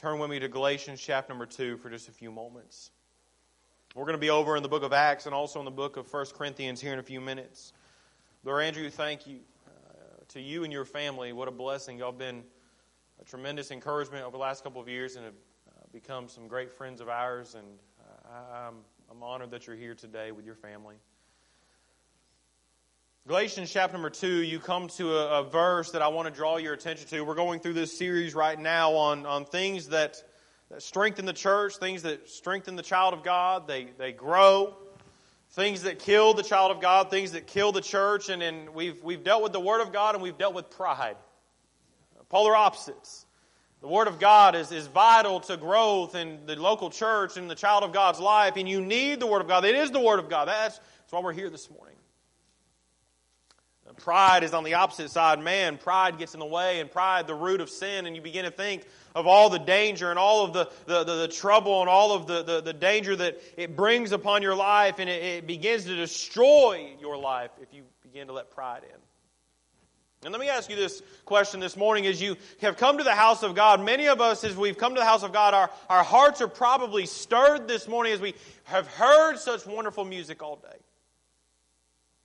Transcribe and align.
turn 0.00 0.18
with 0.18 0.30
me 0.30 0.38
to 0.38 0.48
Galatians 0.48 0.98
chapter 0.98 1.30
number 1.30 1.44
2 1.44 1.76
for 1.76 1.90
just 1.90 2.08
a 2.08 2.10
few 2.10 2.30
moments. 2.30 2.90
We're 3.94 4.06
going 4.06 4.14
to 4.14 4.18
be 4.18 4.30
over 4.30 4.56
in 4.56 4.62
the 4.62 4.68
book 4.68 4.82
of 4.82 4.94
Acts 4.94 5.26
and 5.26 5.34
also 5.34 5.58
in 5.58 5.66
the 5.66 5.70
book 5.70 5.98
of 5.98 6.10
1 6.10 6.24
Corinthians 6.38 6.80
here 6.80 6.94
in 6.94 6.98
a 6.98 7.02
few 7.02 7.20
minutes. 7.20 7.74
Brother 8.42 8.62
Andrew, 8.62 8.88
thank 8.88 9.26
you 9.26 9.40
uh, 9.66 10.22
to 10.28 10.40
you 10.40 10.64
and 10.64 10.72
your 10.72 10.86
family. 10.86 11.34
What 11.34 11.48
a 11.48 11.50
blessing. 11.50 11.98
Y'all 11.98 12.12
been 12.12 12.44
a 13.20 13.24
tremendous 13.26 13.70
encouragement 13.70 14.24
over 14.24 14.32
the 14.32 14.38
last 14.38 14.64
couple 14.64 14.80
of 14.80 14.88
years 14.88 15.16
and 15.16 15.26
have 15.26 15.34
uh, 15.68 15.82
become 15.92 16.28
some 16.28 16.48
great 16.48 16.72
friends 16.72 17.02
of 17.02 17.10
ours. 17.10 17.54
And 17.54 17.66
uh, 18.00 18.68
I'm, 18.68 18.76
I'm 19.10 19.22
honored 19.22 19.50
that 19.50 19.66
you're 19.66 19.76
here 19.76 19.94
today 19.94 20.32
with 20.32 20.46
your 20.46 20.54
family. 20.54 20.94
Galatians 23.28 23.70
chapter 23.70 23.92
number 23.92 24.08
2, 24.08 24.42
you 24.42 24.58
come 24.58 24.88
to 24.88 25.14
a, 25.14 25.40
a, 25.40 25.44
verse 25.44 25.90
that 25.90 26.00
I 26.00 26.08
want 26.08 26.26
to 26.26 26.34
draw 26.34 26.56
your 26.56 26.72
attention 26.72 27.06
to. 27.08 27.20
We're 27.20 27.34
going 27.34 27.60
through 27.60 27.74
this 27.74 27.96
series 27.96 28.34
right 28.34 28.58
now 28.58 28.94
on, 28.94 29.26
on 29.26 29.44
things 29.44 29.88
that, 29.88 30.22
that 30.70 30.82
strengthen 30.82 31.26
the 31.26 31.34
church, 31.34 31.76
things 31.76 32.02
that 32.02 32.30
strengthen 32.30 32.76
the 32.76 32.82
child 32.82 33.12
of 33.12 33.22
God. 33.22 33.68
They, 33.68 33.88
they 33.98 34.12
grow. 34.12 34.74
Things 35.50 35.82
that 35.82 35.98
kill 35.98 36.32
the 36.32 36.42
child 36.42 36.70
of 36.70 36.80
God, 36.80 37.10
things 37.10 37.32
that 37.32 37.46
kill 37.46 37.72
the 37.72 37.82
church. 37.82 38.30
And, 38.30 38.42
and 38.42 38.70
we've, 38.70 39.04
we've 39.04 39.22
dealt 39.22 39.42
with 39.42 39.52
the 39.52 39.60
Word 39.60 39.82
of 39.82 39.92
God 39.92 40.14
and 40.14 40.24
we've 40.24 40.38
dealt 40.38 40.54
with 40.54 40.70
pride. 40.70 41.16
Polar 42.30 42.56
opposites. 42.56 43.26
The 43.82 43.88
Word 43.88 44.08
of 44.08 44.18
God 44.18 44.54
is, 44.54 44.72
is 44.72 44.86
vital 44.86 45.40
to 45.40 45.58
growth 45.58 46.14
in 46.14 46.46
the 46.46 46.56
local 46.56 46.88
church 46.88 47.36
and 47.36 47.50
the 47.50 47.54
child 47.54 47.84
of 47.84 47.92
God's 47.92 48.18
life, 48.18 48.54
and 48.56 48.66
you 48.66 48.80
need 48.80 49.20
the 49.20 49.26
Word 49.26 49.42
of 49.42 49.48
God. 49.48 49.66
It 49.66 49.74
is 49.74 49.90
the 49.90 50.00
Word 50.00 50.20
of 50.20 50.30
God. 50.30 50.48
That's, 50.48 50.78
that's 50.78 51.12
why 51.12 51.20
we're 51.20 51.34
here 51.34 51.50
this 51.50 51.70
morning. 51.70 51.96
Pride 54.02 54.44
is 54.44 54.54
on 54.54 54.64
the 54.64 54.74
opposite 54.74 55.10
side. 55.10 55.38
Man, 55.40 55.76
pride 55.76 56.18
gets 56.18 56.34
in 56.34 56.40
the 56.40 56.46
way, 56.46 56.80
and 56.80 56.90
pride, 56.90 57.26
the 57.26 57.34
root 57.34 57.60
of 57.60 57.68
sin, 57.68 58.06
and 58.06 58.16
you 58.16 58.22
begin 58.22 58.44
to 58.44 58.50
think 58.50 58.86
of 59.14 59.26
all 59.26 59.50
the 59.50 59.58
danger 59.58 60.10
and 60.10 60.18
all 60.18 60.44
of 60.44 60.52
the, 60.52 60.70
the, 60.86 61.04
the, 61.04 61.16
the 61.16 61.28
trouble 61.28 61.80
and 61.80 61.90
all 61.90 62.12
of 62.12 62.26
the, 62.26 62.42
the, 62.42 62.60
the, 62.60 62.72
danger 62.72 63.14
that 63.16 63.40
it 63.56 63.76
brings 63.76 64.12
upon 64.12 64.40
your 64.42 64.54
life, 64.54 64.98
and 64.98 65.10
it, 65.10 65.22
it 65.22 65.46
begins 65.46 65.84
to 65.84 65.94
destroy 65.94 66.94
your 67.00 67.16
life 67.16 67.50
if 67.60 67.74
you 67.74 67.82
begin 68.02 68.28
to 68.28 68.32
let 68.32 68.50
pride 68.50 68.82
in. 68.84 69.00
And 70.22 70.32
let 70.32 70.40
me 70.40 70.48
ask 70.48 70.68
you 70.68 70.76
this 70.76 71.02
question 71.24 71.60
this 71.60 71.76
morning 71.76 72.06
as 72.06 72.20
you 72.20 72.36
have 72.60 72.76
come 72.76 72.98
to 72.98 73.04
the 73.04 73.14
house 73.14 73.42
of 73.42 73.54
God. 73.54 73.82
Many 73.82 74.08
of 74.08 74.20
us, 74.20 74.44
as 74.44 74.54
we've 74.54 74.76
come 74.76 74.94
to 74.94 75.00
the 75.00 75.06
house 75.06 75.22
of 75.22 75.32
God, 75.32 75.54
our, 75.54 75.70
our 75.88 76.04
hearts 76.04 76.42
are 76.42 76.48
probably 76.48 77.06
stirred 77.06 77.66
this 77.66 77.88
morning 77.88 78.12
as 78.12 78.20
we 78.20 78.34
have 78.64 78.86
heard 78.86 79.38
such 79.38 79.66
wonderful 79.66 80.04
music 80.04 80.42
all 80.42 80.56
day. 80.56 80.76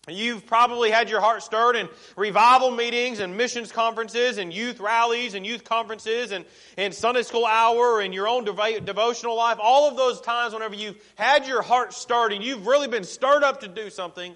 You've 0.07 0.45
probably 0.45 0.91
had 0.91 1.09
your 1.09 1.19
heart 1.19 1.41
stirred 1.41 1.75
in 1.75 1.89
revival 2.15 2.69
meetings 2.69 3.19
and 3.19 3.35
missions 3.37 3.71
conferences 3.71 4.37
and 4.37 4.53
youth 4.53 4.79
rallies 4.79 5.33
and 5.33 5.45
youth 5.45 5.63
conferences 5.63 6.31
and, 6.31 6.45
and 6.77 6.93
Sunday 6.93 7.23
school 7.23 7.45
hour 7.45 8.01
and 8.01 8.13
your 8.13 8.27
own 8.27 8.45
dev- 8.45 8.85
devotional 8.85 9.35
life. 9.35 9.57
All 9.59 9.89
of 9.89 9.97
those 9.97 10.21
times 10.21 10.53
whenever 10.53 10.75
you've 10.75 11.01
had 11.15 11.47
your 11.47 11.63
heart 11.63 11.93
stirred 11.93 12.33
and 12.33 12.43
you've 12.43 12.67
really 12.67 12.87
been 12.87 13.03
stirred 13.03 13.43
up 13.43 13.61
to 13.61 13.67
do 13.67 13.89
something, 13.89 14.35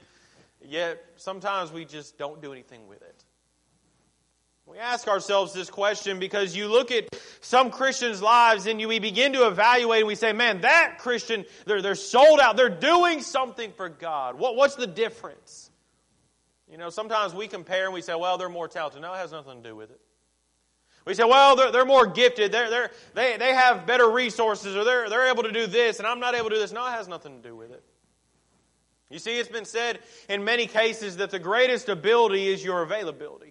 yet 0.68 1.04
sometimes 1.18 1.72
we 1.72 1.86
just 1.86 2.18
don't 2.18 2.42
do 2.42 2.52
anything 2.52 2.88
with 2.88 3.02
it. 3.04 3.24
We 4.70 4.78
ask 4.78 5.08
ourselves 5.08 5.52
this 5.52 5.72
question 5.72 6.20
because 6.20 6.56
you 6.56 6.68
look 6.68 6.92
at 6.92 7.10
some 7.42 7.72
Christians' 7.72 8.22
lives 8.22 8.68
and 8.68 8.80
you, 8.80 8.88
we 8.88 9.00
begin 9.00 9.34
to 9.34 9.48
evaluate 9.48 10.02
and 10.02 10.08
we 10.08 10.14
say, 10.14 10.32
man, 10.32 10.62
that 10.62 10.98
Christian, 11.00 11.46
they're, 11.66 11.82
they're 11.82 11.96
sold 11.96 12.40
out. 12.40 12.56
They're 12.56 12.70
doing 12.70 13.22
something 13.22 13.72
for 13.72 13.90
God. 13.90 14.38
What, 14.38 14.56
what's 14.56 14.76
the 14.76 14.86
difference? 14.86 15.72
You 16.70 16.78
know, 16.78 16.92
sometimes 16.92 17.34
we 17.34 17.48
compare 17.48 17.86
and 17.86 17.96
we 17.96 18.04
say, 18.04 18.14
well, 18.14 18.38
they're 18.38 18.48
more 18.48 18.68
talented. 18.68 19.02
No, 19.02 19.12
it 19.12 19.18
has 19.18 19.32
nothing 19.32 19.64
to 19.64 19.70
do 19.70 19.76
with 19.76 19.90
it. 19.90 20.00
We 21.04 21.16
say, 21.16 21.24
well, 21.24 21.56
they're, 21.56 21.72
they're 21.72 21.86
more 21.86 22.06
gifted. 22.06 22.52
They're, 22.52 22.70
they're, 22.70 22.92
they, 23.16 23.38
they 23.38 23.56
have 23.56 23.88
better 23.88 24.08
resources 24.08 24.76
or 24.76 24.84
they're, 24.84 25.10
they're 25.10 25.32
able 25.32 25.44
to 25.44 25.52
do 25.52 25.66
this 25.66 25.98
and 25.98 26.08
I'm 26.08 26.20
not 26.20 26.36
able 26.36 26.50
to 26.50 26.56
do 26.56 26.62
this. 26.62 26.72
No, 26.72 26.86
it 26.86 26.92
has 26.92 27.08
nothing 27.08 27.42
to 27.42 27.48
do 27.48 27.56
with 27.56 27.72
it. 27.72 27.84
You 29.10 29.18
see, 29.18 29.40
it's 29.40 29.50
been 29.50 29.66
said 29.66 29.98
in 30.28 30.44
many 30.44 30.68
cases 30.68 31.18
that 31.18 31.32
the 31.32 31.40
greatest 31.40 31.90
ability 31.90 32.48
is 32.48 32.64
your 32.64 32.84
availability. 32.84 33.49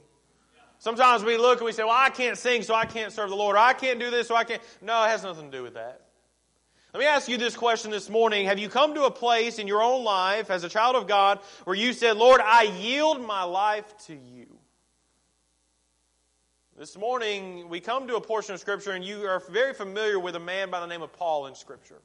Sometimes 0.79 1.25
we 1.25 1.37
look 1.37 1.59
and 1.59 1.67
we 1.67 1.73
say, 1.73 1.83
well, 1.83 1.97
I 1.97 2.11
can't 2.11 2.39
sing, 2.39 2.63
so 2.63 2.75
I 2.75 2.87
can't 2.87 3.13
serve 3.13 3.31
the 3.31 3.37
Lord. 3.37 3.57
Or 3.57 3.59
I 3.59 3.73
can't 3.73 3.99
do 3.99 4.11
this, 4.11 4.29
so 4.29 4.37
I 4.37 4.45
can't. 4.45 4.63
No, 4.81 5.05
it 5.05 5.09
has 5.09 5.23
nothing 5.23 5.51
to 5.51 5.57
do 5.57 5.63
with 5.63 5.75
that. 5.75 6.03
Let 6.95 7.01
me 7.01 7.07
ask 7.07 7.29
you 7.29 7.37
this 7.37 7.57
question 7.57 7.91
this 7.91 8.09
morning. 8.09 8.47
Have 8.47 8.59
you 8.59 8.69
come 8.69 8.95
to 8.95 9.05
a 9.05 9.11
place 9.11 9.59
in 9.59 9.67
your 9.67 9.83
own 9.83 10.05
life 10.05 10.51
as 10.51 10.65
a 10.65 10.69
child 10.69 10.97
of 10.97 11.07
God 11.07 11.41
where 11.65 11.77
you 11.77 11.93
said, 11.93 12.17
Lord, 12.17 12.41
I 12.41 12.63
yield 12.63 13.21
my 13.21 13.43
life 13.43 13.93
to 14.07 14.15
you? 14.15 14.47
This 16.79 16.97
morning, 16.97 17.69
we 17.69 17.81
come 17.81 18.07
to 18.07 18.15
a 18.15 18.21
portion 18.21 18.55
of 18.55 18.61
Scripture, 18.61 18.93
and 18.93 19.05
you 19.05 19.27
are 19.27 19.41
very 19.51 19.75
familiar 19.75 20.19
with 20.19 20.37
a 20.37 20.41
man 20.41 20.71
by 20.71 20.79
the 20.79 20.87
name 20.87 21.03
of 21.03 21.13
Paul 21.13 21.49
in 21.49 21.57
Scripture. 21.57 22.01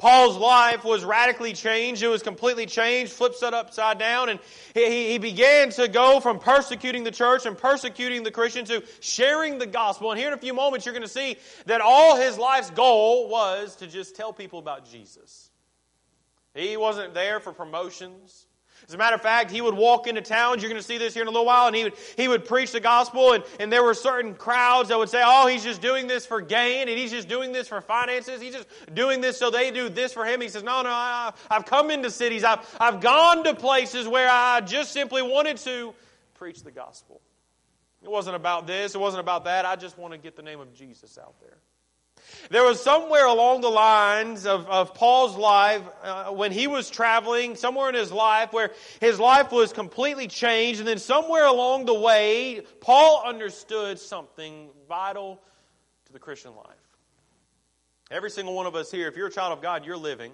Paul's 0.00 0.38
life 0.38 0.82
was 0.82 1.04
radically 1.04 1.52
changed. 1.52 2.02
It 2.02 2.08
was 2.08 2.22
completely 2.22 2.64
changed, 2.64 3.12
flipped 3.12 3.36
set 3.36 3.52
upside 3.52 3.98
down, 3.98 4.30
and 4.30 4.40
he, 4.72 5.12
he 5.12 5.18
began 5.18 5.68
to 5.72 5.88
go 5.88 6.20
from 6.20 6.38
persecuting 6.38 7.04
the 7.04 7.10
church 7.10 7.44
and 7.44 7.56
persecuting 7.56 8.22
the 8.22 8.30
Christians 8.30 8.70
to 8.70 8.82
sharing 9.00 9.58
the 9.58 9.66
gospel. 9.66 10.10
And 10.10 10.18
here 10.18 10.28
in 10.28 10.34
a 10.34 10.38
few 10.38 10.54
moments, 10.54 10.86
you're 10.86 10.94
going 10.94 11.06
to 11.06 11.08
see 11.08 11.36
that 11.66 11.82
all 11.82 12.16
his 12.16 12.38
life's 12.38 12.70
goal 12.70 13.28
was 13.28 13.76
to 13.76 13.86
just 13.86 14.16
tell 14.16 14.32
people 14.32 14.58
about 14.58 14.90
Jesus. 14.90 15.50
He 16.54 16.78
wasn't 16.78 17.12
there 17.12 17.38
for 17.38 17.52
promotions. 17.52 18.46
As 18.90 18.94
a 18.94 18.98
matter 18.98 19.14
of 19.14 19.22
fact, 19.22 19.52
he 19.52 19.60
would 19.60 19.74
walk 19.74 20.08
into 20.08 20.20
towns, 20.20 20.60
you're 20.62 20.68
going 20.68 20.80
to 20.80 20.86
see 20.86 20.98
this 20.98 21.14
here 21.14 21.22
in 21.22 21.28
a 21.28 21.30
little 21.30 21.46
while, 21.46 21.68
and 21.68 21.76
he 21.76 21.84
would, 21.84 21.92
he 22.16 22.26
would 22.26 22.44
preach 22.44 22.72
the 22.72 22.80
gospel, 22.80 23.34
and, 23.34 23.44
and 23.60 23.72
there 23.72 23.84
were 23.84 23.94
certain 23.94 24.34
crowds 24.34 24.88
that 24.88 24.98
would 24.98 25.08
say, 25.08 25.22
oh, 25.24 25.46
he's 25.46 25.62
just 25.62 25.80
doing 25.80 26.08
this 26.08 26.26
for 26.26 26.40
gain, 26.40 26.88
and 26.88 26.98
he's 26.98 27.12
just 27.12 27.28
doing 27.28 27.52
this 27.52 27.68
for 27.68 27.80
finances, 27.80 28.40
he's 28.40 28.52
just 28.52 28.66
doing 28.92 29.20
this 29.20 29.38
so 29.38 29.48
they 29.48 29.70
do 29.70 29.88
this 29.88 30.12
for 30.12 30.24
him. 30.24 30.40
He 30.40 30.48
says, 30.48 30.64
no, 30.64 30.82
no, 30.82 30.90
I, 30.90 31.32
I've 31.48 31.66
come 31.66 31.92
into 31.92 32.10
cities, 32.10 32.42
I've, 32.42 32.66
I've 32.80 33.00
gone 33.00 33.44
to 33.44 33.54
places 33.54 34.08
where 34.08 34.28
I 34.28 34.60
just 34.60 34.92
simply 34.92 35.22
wanted 35.22 35.58
to 35.58 35.94
preach 36.34 36.64
the 36.64 36.72
gospel. 36.72 37.20
It 38.02 38.10
wasn't 38.10 38.34
about 38.34 38.66
this, 38.66 38.96
it 38.96 39.00
wasn't 39.00 39.20
about 39.20 39.44
that, 39.44 39.66
I 39.66 39.76
just 39.76 39.98
want 39.98 40.14
to 40.14 40.18
get 40.18 40.34
the 40.34 40.42
name 40.42 40.58
of 40.58 40.74
Jesus 40.74 41.16
out 41.16 41.36
there. 41.40 41.58
There 42.50 42.64
was 42.64 42.82
somewhere 42.82 43.26
along 43.26 43.60
the 43.60 43.68
lines 43.68 44.46
of, 44.46 44.66
of 44.66 44.94
Paul's 44.94 45.36
life 45.36 45.82
uh, 46.02 46.30
when 46.32 46.52
he 46.52 46.66
was 46.66 46.90
traveling, 46.90 47.54
somewhere 47.54 47.88
in 47.88 47.94
his 47.94 48.10
life 48.10 48.52
where 48.52 48.72
his 49.00 49.20
life 49.20 49.52
was 49.52 49.72
completely 49.72 50.26
changed. 50.26 50.80
And 50.80 50.88
then 50.88 50.98
somewhere 50.98 51.46
along 51.46 51.86
the 51.86 51.94
way, 51.94 52.62
Paul 52.80 53.22
understood 53.24 53.98
something 53.98 54.70
vital 54.88 55.40
to 56.06 56.12
the 56.12 56.18
Christian 56.18 56.54
life. 56.56 56.66
Every 58.10 58.30
single 58.30 58.54
one 58.54 58.66
of 58.66 58.74
us 58.74 58.90
here, 58.90 59.06
if 59.06 59.16
you're 59.16 59.28
a 59.28 59.32
child 59.32 59.52
of 59.52 59.62
God, 59.62 59.86
you're 59.86 59.96
living. 59.96 60.32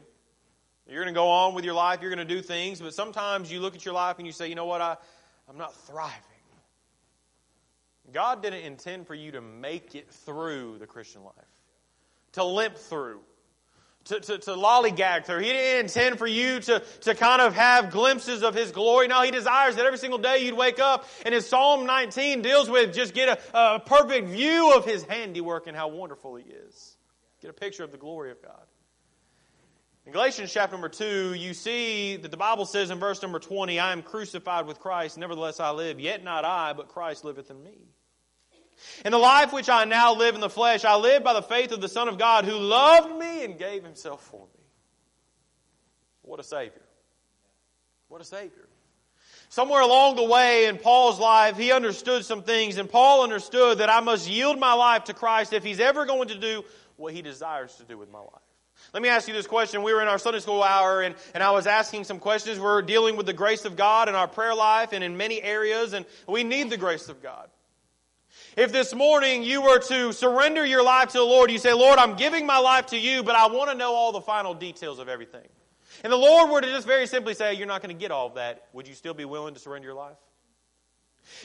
You're 0.88 1.02
going 1.02 1.12
to 1.12 1.18
go 1.18 1.28
on 1.28 1.54
with 1.54 1.64
your 1.64 1.74
life, 1.74 2.00
you're 2.00 2.14
going 2.14 2.26
to 2.26 2.34
do 2.34 2.40
things, 2.40 2.80
but 2.80 2.94
sometimes 2.94 3.50
you 3.50 3.58
look 3.58 3.74
at 3.74 3.84
your 3.84 3.92
life 3.92 4.18
and 4.18 4.26
you 4.26 4.32
say, 4.32 4.48
you 4.48 4.54
know 4.54 4.66
what, 4.66 4.80
I, 4.80 4.96
I'm 5.48 5.58
not 5.58 5.74
thriving. 5.74 6.14
God 8.12 8.40
didn't 8.40 8.62
intend 8.62 9.08
for 9.08 9.16
you 9.16 9.32
to 9.32 9.40
make 9.40 9.96
it 9.96 10.08
through 10.08 10.78
the 10.78 10.86
Christian 10.86 11.24
life 11.24 11.34
to 12.36 12.44
limp 12.44 12.76
through, 12.76 13.20
to, 14.04 14.20
to, 14.20 14.38
to 14.38 14.50
lollygag 14.50 15.24
through. 15.24 15.40
He 15.40 15.48
didn't 15.48 15.86
intend 15.86 16.18
for 16.18 16.26
you 16.26 16.60
to, 16.60 16.82
to 17.00 17.14
kind 17.14 17.40
of 17.40 17.54
have 17.54 17.90
glimpses 17.90 18.42
of 18.42 18.54
His 18.54 18.72
glory. 18.72 19.08
No, 19.08 19.22
He 19.22 19.30
desires 19.30 19.76
that 19.76 19.86
every 19.86 19.98
single 19.98 20.18
day 20.18 20.44
you'd 20.44 20.56
wake 20.56 20.78
up 20.78 21.06
and 21.24 21.34
His 21.34 21.48
Psalm 21.48 21.86
19 21.86 22.42
deals 22.42 22.68
with 22.68 22.94
just 22.94 23.14
get 23.14 23.40
a, 23.54 23.58
a 23.76 23.80
perfect 23.80 24.28
view 24.28 24.74
of 24.74 24.84
His 24.84 25.02
handiwork 25.04 25.66
and 25.66 25.74
how 25.74 25.88
wonderful 25.88 26.36
He 26.36 26.44
is. 26.44 26.98
Get 27.40 27.48
a 27.48 27.54
picture 27.54 27.84
of 27.84 27.90
the 27.90 27.98
glory 27.98 28.30
of 28.30 28.42
God. 28.42 28.62
In 30.04 30.12
Galatians 30.12 30.52
chapter 30.52 30.74
number 30.74 30.90
2, 30.90 31.34
you 31.34 31.54
see 31.54 32.16
that 32.16 32.30
the 32.30 32.36
Bible 32.36 32.66
says 32.66 32.90
in 32.90 32.98
verse 32.98 33.22
number 33.22 33.38
20, 33.38 33.80
I 33.80 33.92
am 33.92 34.02
crucified 34.02 34.66
with 34.66 34.78
Christ, 34.78 35.16
nevertheless 35.16 35.58
I 35.58 35.70
live, 35.70 35.98
yet 35.98 36.22
not 36.22 36.44
I, 36.44 36.74
but 36.74 36.88
Christ 36.88 37.24
liveth 37.24 37.50
in 37.50 37.60
me. 37.62 37.78
In 39.04 39.12
the 39.12 39.18
life 39.18 39.52
which 39.52 39.68
I 39.68 39.84
now 39.84 40.14
live 40.14 40.34
in 40.34 40.40
the 40.40 40.50
flesh, 40.50 40.84
I 40.84 40.96
live 40.96 41.24
by 41.24 41.32
the 41.32 41.42
faith 41.42 41.72
of 41.72 41.80
the 41.80 41.88
Son 41.88 42.08
of 42.08 42.18
God 42.18 42.44
who 42.44 42.56
loved 42.56 43.16
me 43.16 43.44
and 43.44 43.58
gave 43.58 43.84
himself 43.84 44.22
for 44.24 44.40
me. 44.40 44.60
What 46.22 46.40
a 46.40 46.44
Savior. 46.44 46.82
What 48.08 48.20
a 48.20 48.24
Savior. 48.24 48.68
Somewhere 49.48 49.80
along 49.80 50.16
the 50.16 50.24
way 50.24 50.66
in 50.66 50.76
Paul's 50.76 51.20
life, 51.20 51.56
he 51.56 51.72
understood 51.72 52.24
some 52.24 52.42
things, 52.42 52.78
and 52.78 52.90
Paul 52.90 53.22
understood 53.22 53.78
that 53.78 53.88
I 53.88 54.00
must 54.00 54.28
yield 54.28 54.58
my 54.58 54.72
life 54.72 55.04
to 55.04 55.14
Christ 55.14 55.52
if 55.52 55.62
he's 55.62 55.80
ever 55.80 56.04
going 56.04 56.28
to 56.28 56.38
do 56.38 56.64
what 56.96 57.14
he 57.14 57.22
desires 57.22 57.74
to 57.76 57.84
do 57.84 57.96
with 57.96 58.10
my 58.10 58.18
life. 58.18 58.42
Let 58.92 59.02
me 59.02 59.08
ask 59.08 59.28
you 59.28 59.34
this 59.34 59.46
question. 59.46 59.82
We 59.82 59.94
were 59.94 60.02
in 60.02 60.08
our 60.08 60.18
Sunday 60.18 60.40
school 60.40 60.62
hour, 60.62 61.02
and, 61.02 61.14
and 61.34 61.42
I 61.42 61.50
was 61.52 61.66
asking 61.66 62.04
some 62.04 62.18
questions. 62.18 62.58
We're 62.58 62.82
dealing 62.82 63.16
with 63.16 63.26
the 63.26 63.32
grace 63.32 63.64
of 63.64 63.76
God 63.76 64.08
in 64.08 64.14
our 64.14 64.28
prayer 64.28 64.54
life 64.54 64.92
and 64.92 65.02
in 65.02 65.16
many 65.16 65.40
areas, 65.40 65.92
and 65.92 66.04
we 66.26 66.44
need 66.44 66.70
the 66.70 66.76
grace 66.76 67.08
of 67.08 67.22
God. 67.22 67.48
If 68.56 68.72
this 68.72 68.94
morning 68.94 69.42
you 69.42 69.62
were 69.62 69.78
to 69.78 70.12
surrender 70.12 70.64
your 70.64 70.82
life 70.82 71.10
to 71.10 71.18
the 71.18 71.24
Lord, 71.24 71.50
you 71.50 71.58
say, 71.58 71.72
Lord, 71.72 71.98
I'm 71.98 72.16
giving 72.16 72.46
my 72.46 72.58
life 72.58 72.86
to 72.86 72.98
you, 72.98 73.22
but 73.22 73.36
I 73.36 73.48
want 73.48 73.70
to 73.70 73.76
know 73.76 73.92
all 73.92 74.12
the 74.12 74.20
final 74.20 74.54
details 74.54 74.98
of 74.98 75.08
everything. 75.08 75.46
And 76.02 76.12
the 76.12 76.16
Lord 76.16 76.50
were 76.50 76.60
to 76.60 76.68
just 76.68 76.86
very 76.86 77.06
simply 77.06 77.34
say, 77.34 77.54
You're 77.54 77.66
not 77.66 77.82
going 77.82 77.94
to 77.94 78.00
get 78.00 78.10
all 78.10 78.26
of 78.26 78.34
that, 78.34 78.66
would 78.72 78.88
you 78.88 78.94
still 78.94 79.14
be 79.14 79.24
willing 79.24 79.54
to 79.54 79.60
surrender 79.60 79.88
your 79.88 79.96
life? 79.96 80.16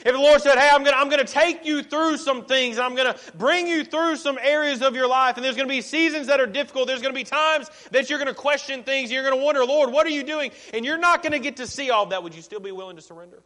If 0.06 0.12
the 0.12 0.18
Lord 0.18 0.40
said, 0.40 0.58
Hey, 0.58 0.68
I'm 0.70 0.84
going 0.84 0.94
I'm 0.94 1.10
to 1.10 1.24
take 1.24 1.66
you 1.66 1.82
through 1.82 2.16
some 2.16 2.44
things, 2.44 2.78
I'm 2.78 2.94
going 2.94 3.12
to 3.12 3.18
bring 3.34 3.66
you 3.66 3.84
through 3.84 4.16
some 4.16 4.38
areas 4.40 4.80
of 4.80 4.94
your 4.94 5.08
life, 5.08 5.36
and 5.36 5.44
there's 5.44 5.56
going 5.56 5.68
to 5.68 5.72
be 5.74 5.80
seasons 5.80 6.28
that 6.28 6.40
are 6.40 6.46
difficult, 6.46 6.86
there's 6.86 7.02
going 7.02 7.14
to 7.14 7.18
be 7.18 7.24
times 7.24 7.68
that 7.90 8.08
you're 8.08 8.18
going 8.18 8.28
to 8.28 8.34
question 8.34 8.84
things, 8.84 9.10
you're 9.10 9.24
going 9.24 9.38
to 9.38 9.44
wonder, 9.44 9.64
Lord, 9.64 9.92
what 9.92 10.06
are 10.06 10.10
you 10.10 10.22
doing? 10.22 10.52
And 10.72 10.84
you're 10.84 10.98
not 10.98 11.22
going 11.22 11.32
to 11.32 11.38
get 11.38 11.56
to 11.56 11.66
see 11.66 11.90
all 11.90 12.04
of 12.04 12.10
that. 12.10 12.22
Would 12.22 12.34
you 12.34 12.42
still 12.42 12.60
be 12.60 12.72
willing 12.72 12.96
to 12.96 13.02
surrender? 13.02 13.42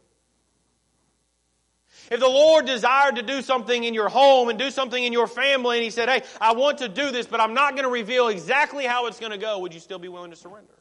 If 2.09 2.19
the 2.19 2.27
Lord 2.27 2.65
desired 2.65 3.17
to 3.17 3.21
do 3.21 3.41
something 3.41 3.83
in 3.83 3.93
your 3.93 4.09
home 4.09 4.49
and 4.49 4.57
do 4.57 4.71
something 4.71 5.03
in 5.03 5.13
your 5.13 5.27
family, 5.27 5.77
and 5.77 5.83
He 5.83 5.89
said, 5.89 6.09
Hey, 6.09 6.23
I 6.39 6.53
want 6.53 6.79
to 6.79 6.89
do 6.89 7.11
this, 7.11 7.27
but 7.27 7.39
I'm 7.39 7.53
not 7.53 7.73
going 7.73 7.83
to 7.83 7.89
reveal 7.89 8.29
exactly 8.29 8.85
how 8.85 9.07
it's 9.07 9.19
going 9.19 9.31
to 9.31 9.37
go, 9.37 9.59
would 9.59 9.73
you 9.73 9.79
still 9.79 9.99
be 9.99 10.07
willing 10.07 10.31
to 10.31 10.37
surrender? 10.37 10.73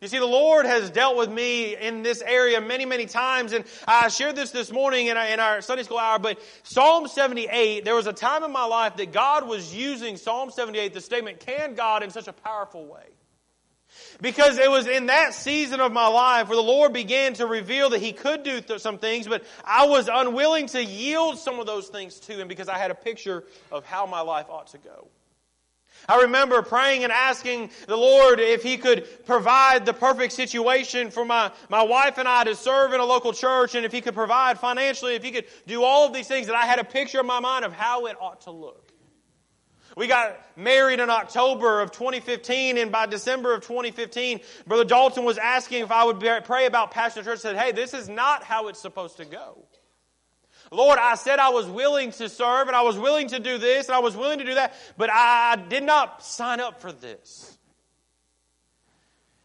You 0.00 0.08
see, 0.08 0.18
the 0.18 0.24
Lord 0.24 0.64
has 0.64 0.88
dealt 0.88 1.18
with 1.18 1.30
me 1.30 1.76
in 1.76 2.02
this 2.02 2.22
area 2.22 2.58
many, 2.58 2.86
many 2.86 3.04
times, 3.04 3.52
and 3.52 3.66
I 3.86 4.08
shared 4.08 4.34
this 4.34 4.50
this 4.50 4.72
morning 4.72 5.08
in 5.08 5.16
our, 5.18 5.60
Sunday 5.60 5.82
school 5.82 5.98
hour, 5.98 6.18
but 6.18 6.40
Psalm 6.62 7.06
78, 7.06 7.84
there 7.84 7.94
was 7.94 8.06
a 8.06 8.12
time 8.12 8.42
in 8.42 8.50
my 8.50 8.64
life 8.64 8.96
that 8.96 9.12
God 9.12 9.46
was 9.46 9.74
using 9.74 10.16
Psalm 10.16 10.50
78, 10.50 10.94
the 10.94 11.02
statement, 11.02 11.40
can 11.40 11.74
God, 11.74 12.02
in 12.02 12.08
such 12.08 12.28
a 12.28 12.32
powerful 12.32 12.86
way. 12.86 13.08
Because 14.20 14.58
it 14.58 14.70
was 14.70 14.86
in 14.86 15.06
that 15.06 15.32
season 15.34 15.80
of 15.80 15.92
my 15.92 16.06
life 16.06 16.48
where 16.48 16.56
the 16.56 16.62
Lord 16.62 16.92
began 16.92 17.34
to 17.34 17.46
reveal 17.46 17.90
that 17.90 18.00
He 18.00 18.12
could 18.12 18.42
do 18.42 18.60
th- 18.60 18.80
some 18.80 18.98
things, 18.98 19.26
but 19.26 19.44
I 19.64 19.86
was 19.86 20.08
unwilling 20.12 20.66
to 20.68 20.84
yield 20.84 21.38
some 21.38 21.58
of 21.58 21.66
those 21.66 21.88
things 21.88 22.20
to 22.20 22.32
Him 22.32 22.48
because 22.48 22.68
I 22.68 22.76
had 22.76 22.90
a 22.90 22.94
picture 22.94 23.44
of 23.72 23.84
how 23.84 24.06
my 24.06 24.20
life 24.20 24.46
ought 24.50 24.68
to 24.68 24.78
go. 24.78 25.08
I 26.08 26.22
remember 26.22 26.62
praying 26.62 27.04
and 27.04 27.12
asking 27.12 27.70
the 27.86 27.96
Lord 27.96 28.40
if 28.40 28.62
He 28.62 28.76
could 28.76 29.06
provide 29.26 29.86
the 29.86 29.92
perfect 29.92 30.32
situation 30.32 31.10
for 31.10 31.24
my, 31.24 31.50
my 31.68 31.82
wife 31.82 32.18
and 32.18 32.28
I 32.28 32.44
to 32.44 32.54
serve 32.54 32.92
in 32.92 33.00
a 33.00 33.04
local 33.04 33.32
church, 33.32 33.74
and 33.74 33.84
if 33.84 33.92
He 33.92 34.00
could 34.00 34.14
provide 34.14 34.58
financially, 34.58 35.14
if 35.14 35.22
He 35.22 35.30
could 35.30 35.46
do 35.66 35.82
all 35.82 36.06
of 36.06 36.12
these 36.12 36.28
things, 36.28 36.46
that 36.46 36.56
I 36.56 36.66
had 36.66 36.78
a 36.78 36.84
picture 36.84 37.20
in 37.20 37.26
my 37.26 37.40
mind 37.40 37.64
of 37.64 37.72
how 37.72 38.06
it 38.06 38.16
ought 38.20 38.42
to 38.42 38.50
look. 38.50 38.89
We 40.00 40.06
got 40.06 40.40
married 40.56 40.98
in 40.98 41.10
October 41.10 41.82
of 41.82 41.90
2015, 41.90 42.78
and 42.78 42.90
by 42.90 43.04
December 43.04 43.52
of 43.52 43.60
2015, 43.60 44.40
Brother 44.66 44.84
Dalton 44.84 45.26
was 45.26 45.36
asking 45.36 45.82
if 45.82 45.92
I 45.92 46.04
would 46.04 46.18
pray 46.46 46.64
about 46.64 46.90
Passion 46.90 47.22
Church. 47.22 47.40
Said, 47.40 47.54
hey, 47.54 47.72
this 47.72 47.92
is 47.92 48.08
not 48.08 48.42
how 48.42 48.68
it's 48.68 48.80
supposed 48.80 49.18
to 49.18 49.26
go. 49.26 49.62
Lord, 50.72 50.98
I 50.98 51.16
said 51.16 51.38
I 51.38 51.50
was 51.50 51.66
willing 51.66 52.12
to 52.12 52.30
serve 52.30 52.68
and 52.68 52.74
I 52.74 52.80
was 52.80 52.96
willing 52.96 53.28
to 53.28 53.40
do 53.40 53.58
this 53.58 53.88
and 53.88 53.94
I 53.94 53.98
was 53.98 54.16
willing 54.16 54.38
to 54.38 54.44
do 54.46 54.54
that, 54.54 54.72
but 54.96 55.10
I 55.12 55.62
did 55.68 55.82
not 55.82 56.24
sign 56.24 56.60
up 56.60 56.80
for 56.80 56.92
this. 56.92 57.58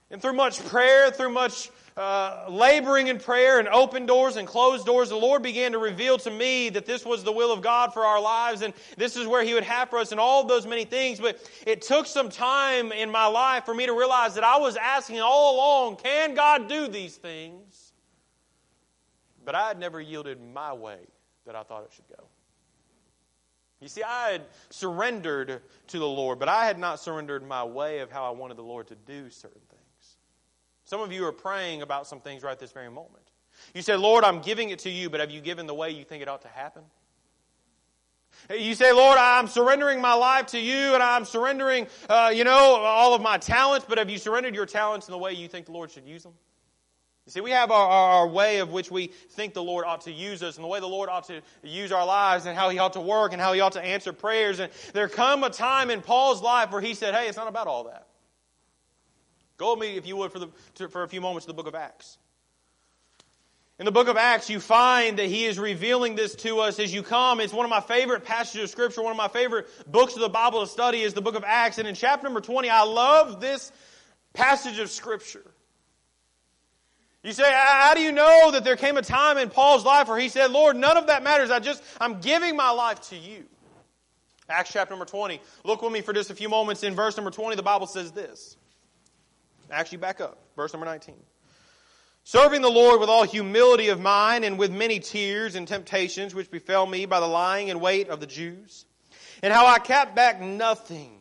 And 0.09 0.21
through 0.21 0.35
much 0.35 0.65
prayer, 0.67 1.11
through 1.11 1.31
much 1.31 1.69
uh, 1.97 2.45
laboring 2.49 3.07
in 3.07 3.17
prayer 3.17 3.57
and 3.59 3.69
open 3.69 4.05
doors 4.05 4.35
and 4.35 4.45
closed 4.45 4.85
doors, 4.85 5.09
the 5.09 5.15
Lord 5.15 5.41
began 5.41 5.71
to 5.71 5.77
reveal 5.77 6.17
to 6.19 6.29
me 6.29 6.69
that 6.69 6.85
this 6.85 7.05
was 7.05 7.23
the 7.23 7.31
will 7.31 7.53
of 7.53 7.61
God 7.61 7.93
for 7.93 8.05
our 8.05 8.21
lives 8.21 8.63
and 8.63 8.73
this 8.97 9.15
is 9.15 9.27
where 9.27 9.43
He 9.43 9.53
would 9.53 9.63
have 9.63 9.89
for 9.89 9.99
us 9.99 10.11
and 10.11 10.19
all 10.19 10.43
those 10.43 10.67
many 10.67 10.83
things. 10.83 11.21
But 11.21 11.39
it 11.65 11.81
took 11.81 12.05
some 12.05 12.29
time 12.29 12.91
in 12.91 13.09
my 13.09 13.27
life 13.27 13.63
for 13.63 13.73
me 13.73 13.85
to 13.85 13.93
realize 13.93 14.35
that 14.35 14.43
I 14.43 14.57
was 14.57 14.75
asking 14.75 15.21
all 15.21 15.55
along, 15.55 15.97
can 15.97 16.33
God 16.35 16.67
do 16.67 16.89
these 16.89 17.15
things? 17.15 17.93
But 19.45 19.55
I 19.55 19.69
had 19.69 19.79
never 19.79 20.01
yielded 20.01 20.39
my 20.53 20.73
way 20.73 20.99
that 21.45 21.55
I 21.55 21.63
thought 21.63 21.85
it 21.85 21.93
should 21.93 22.09
go. 22.09 22.25
You 23.79 23.87
see, 23.87 24.03
I 24.03 24.31
had 24.31 24.41
surrendered 24.69 25.61
to 25.87 25.99
the 25.99 26.07
Lord, 26.07 26.39
but 26.39 26.49
I 26.49 26.65
had 26.65 26.79
not 26.79 26.99
surrendered 26.99 27.47
my 27.47 27.63
way 27.63 27.99
of 27.99 28.11
how 28.11 28.25
I 28.25 28.31
wanted 28.31 28.57
the 28.57 28.63
Lord 28.63 28.87
to 28.87 28.95
do 28.95 29.29
certain. 29.29 29.61
Some 30.85 31.01
of 31.01 31.11
you 31.11 31.25
are 31.25 31.31
praying 31.31 31.81
about 31.81 32.07
some 32.07 32.21
things 32.21 32.43
right 32.43 32.57
this 32.57 32.71
very 32.71 32.89
moment. 32.89 33.23
You 33.73 33.81
say, 33.81 33.95
Lord, 33.95 34.23
I'm 34.23 34.39
giving 34.39 34.69
it 34.69 34.79
to 34.79 34.89
you, 34.89 35.09
but 35.09 35.19
have 35.19 35.31
you 35.31 35.41
given 35.41 35.65
the 35.65 35.73
way 35.73 35.89
you 35.89 36.03
think 36.03 36.21
it 36.21 36.27
ought 36.27 36.43
to 36.43 36.47
happen? 36.47 36.83
You 38.49 38.75
say, 38.75 38.91
Lord, 38.91 39.17
I'm 39.17 39.47
surrendering 39.47 40.01
my 40.01 40.13
life 40.13 40.47
to 40.47 40.59
you 40.59 40.93
and 40.93 41.01
I'm 41.01 41.25
surrendering, 41.25 41.87
uh, 42.09 42.31
you 42.35 42.43
know, 42.43 42.75
all 42.75 43.15
of 43.15 43.21
my 43.21 43.37
talents, 43.37 43.85
but 43.87 43.97
have 43.97 44.09
you 44.09 44.17
surrendered 44.17 44.53
your 44.53 44.65
talents 44.65 45.07
in 45.07 45.13
the 45.13 45.17
way 45.17 45.33
you 45.33 45.47
think 45.47 45.65
the 45.65 45.71
Lord 45.71 45.89
should 45.89 46.05
use 46.05 46.23
them? 46.23 46.33
You 47.25 47.31
see, 47.31 47.41
we 47.41 47.51
have 47.51 47.71
our, 47.71 47.89
our, 47.89 48.27
way 48.27 48.59
of 48.59 48.71
which 48.71 48.91
we 48.91 49.07
think 49.07 49.55
the 49.55 49.63
Lord 49.63 49.83
ought 49.83 50.01
to 50.01 50.11
use 50.11 50.43
us 50.43 50.57
and 50.57 50.63
the 50.63 50.67
way 50.67 50.79
the 50.79 50.87
Lord 50.87 51.09
ought 51.09 51.23
to 51.25 51.41
use 51.63 51.91
our 51.91 52.05
lives 52.05 52.45
and 52.45 52.55
how 52.55 52.69
He 52.69 52.77
ought 52.77 52.93
to 52.93 53.01
work 53.01 53.33
and 53.33 53.41
how 53.41 53.53
He 53.53 53.61
ought 53.61 53.71
to 53.71 53.83
answer 53.83 54.13
prayers. 54.13 54.59
And 54.59 54.71
there 54.93 55.07
come 55.07 55.43
a 55.43 55.49
time 55.49 55.89
in 55.89 56.01
Paul's 56.01 56.43
life 56.43 56.71
where 56.71 56.81
he 56.81 56.93
said, 56.93 57.15
hey, 57.15 57.27
it's 57.27 57.37
not 57.37 57.47
about 57.47 57.65
all 57.65 57.85
that. 57.85 58.05
Go 59.57 59.73
with 59.73 59.79
me, 59.79 59.97
if 59.97 60.05
you 60.05 60.17
would, 60.17 60.31
for, 60.31 60.39
the, 60.39 60.49
to, 60.75 60.89
for 60.89 61.03
a 61.03 61.07
few 61.07 61.21
moments 61.21 61.45
to 61.45 61.51
the 61.51 61.55
book 61.55 61.67
of 61.67 61.75
Acts. 61.75 62.17
In 63.77 63.85
the 63.85 63.91
book 63.91 64.07
of 64.07 64.15
Acts, 64.15 64.49
you 64.49 64.61
find 64.61 65.19
that 65.19 65.25
he 65.25 65.45
is 65.45 65.59
revealing 65.59 66.15
this 66.15 66.33
to 66.35 66.59
us 66.59 66.79
as 66.79 66.93
you 66.93 67.03
come. 67.03 67.41
It's 67.41 67.51
one 67.51 67.65
of 67.65 67.69
my 67.69 67.81
favorite 67.81 68.23
passages 68.23 68.65
of 68.65 68.69
Scripture, 68.69 69.01
one 69.01 69.11
of 69.11 69.17
my 69.17 69.27
favorite 69.27 69.67
books 69.91 70.13
of 70.15 70.21
the 70.21 70.29
Bible 70.29 70.61
to 70.61 70.67
study 70.67 71.01
is 71.01 71.13
the 71.13 71.21
book 71.21 71.35
of 71.35 71.43
Acts. 71.45 71.77
And 71.77 71.87
in 71.87 71.93
chapter 71.93 72.23
number 72.23 72.39
20, 72.39 72.69
I 72.69 72.83
love 72.83 73.41
this 73.41 73.73
passage 74.33 74.79
of 74.79 74.89
Scripture. 74.89 75.43
You 77.21 77.33
say, 77.33 77.51
how 77.51 77.93
do 77.95 78.01
you 78.01 78.11
know 78.11 78.51
that 78.51 78.63
there 78.63 78.75
came 78.75 78.97
a 78.97 79.01
time 79.01 79.37
in 79.37 79.49
Paul's 79.49 79.83
life 79.83 80.07
where 80.07 80.19
he 80.19 80.29
said, 80.29 80.51
Lord, 80.51 80.77
none 80.77 80.95
of 80.95 81.07
that 81.07 81.23
matters. 81.23 81.49
I 81.49 81.59
just, 81.59 81.83
I'm 81.99 82.21
giving 82.21 82.55
my 82.55 82.69
life 82.69 83.01
to 83.09 83.17
you. 83.17 83.43
Acts 84.47 84.71
chapter 84.71 84.91
number 84.93 85.05
20. 85.05 85.41
Look 85.63 85.81
with 85.81 85.91
me 85.91 86.01
for 86.01 86.13
just 86.13 86.29
a 86.29 86.35
few 86.35 86.49
moments. 86.49 86.83
In 86.83 86.93
verse 86.93 87.17
number 87.17 87.31
20, 87.31 87.55
the 87.55 87.63
Bible 87.63 87.87
says 87.87 88.11
this. 88.11 88.57
Actually, 89.71 89.99
back 89.99 90.21
up. 90.21 90.37
Verse 90.55 90.73
number 90.73 90.85
19. 90.85 91.15
Serving 92.23 92.61
the 92.61 92.69
Lord 92.69 92.99
with 92.99 93.09
all 93.09 93.23
humility 93.23 93.89
of 93.89 93.99
mind 93.99 94.45
and 94.45 94.57
with 94.57 94.71
many 94.71 94.99
tears 94.99 95.55
and 95.55 95.67
temptations 95.67 96.33
which 96.33 96.49
befell 96.49 96.85
me 96.85 97.05
by 97.05 97.19
the 97.19 97.27
lying 97.27 97.69
and 97.69 97.79
wait 97.79 98.09
of 98.09 98.19
the 98.19 98.25
Jews, 98.25 98.85
and 99.43 99.53
how 99.53 99.67
I 99.67 99.77
kept 99.77 100.15
back 100.15 100.41
nothing 100.41 101.19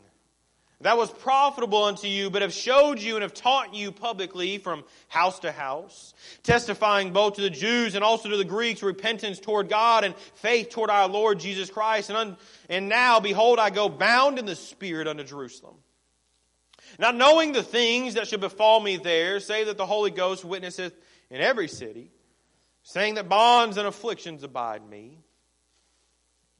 that 0.80 0.98
was 0.98 1.10
profitable 1.10 1.84
unto 1.84 2.08
you, 2.08 2.30
but 2.30 2.42
have 2.42 2.52
showed 2.52 3.00
you 3.00 3.14
and 3.16 3.22
have 3.22 3.32
taught 3.32 3.74
you 3.74 3.92
publicly 3.92 4.58
from 4.58 4.84
house 5.08 5.38
to 5.40 5.52
house, 5.52 6.12
testifying 6.42 7.12
both 7.12 7.34
to 7.34 7.42
the 7.42 7.50
Jews 7.50 7.94
and 7.94 8.04
also 8.04 8.28
to 8.28 8.36
the 8.36 8.44
Greeks 8.44 8.82
repentance 8.82 9.38
toward 9.38 9.68
God 9.68 10.04
and 10.04 10.14
faith 10.34 10.70
toward 10.70 10.90
our 10.90 11.08
Lord 11.08 11.38
Jesus 11.38 11.70
Christ. 11.70 12.10
And, 12.10 12.18
un, 12.18 12.36
and 12.68 12.88
now, 12.88 13.20
behold, 13.20 13.58
I 13.58 13.70
go 13.70 13.88
bound 13.88 14.38
in 14.38 14.46
the 14.46 14.56
Spirit 14.56 15.08
unto 15.08 15.24
Jerusalem. 15.24 15.74
Not 16.98 17.16
knowing 17.16 17.52
the 17.52 17.62
things 17.62 18.14
that 18.14 18.28
should 18.28 18.40
befall 18.40 18.80
me 18.80 18.96
there, 18.96 19.40
say 19.40 19.64
that 19.64 19.76
the 19.76 19.86
Holy 19.86 20.10
Ghost 20.10 20.44
witnesseth 20.44 20.94
in 21.30 21.40
every 21.40 21.68
city, 21.68 22.10
saying 22.82 23.14
that 23.14 23.28
bonds 23.28 23.76
and 23.76 23.86
afflictions 23.86 24.42
abide 24.42 24.88
me. 24.88 25.18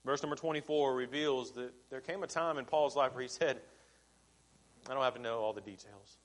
Verse 0.04 0.22
number 0.22 0.36
24 0.36 0.94
reveals 0.94 1.52
that 1.52 1.72
there 1.90 2.00
came 2.00 2.22
a 2.22 2.26
time 2.26 2.58
in 2.58 2.64
Paul's 2.64 2.96
life 2.96 3.14
where 3.14 3.22
he 3.22 3.28
said, 3.28 3.60
I 4.88 4.92
don't 4.92 5.02
have 5.02 5.14
to 5.14 5.20
know 5.20 5.38
all 5.38 5.52
the 5.52 5.60
details. 5.62 6.18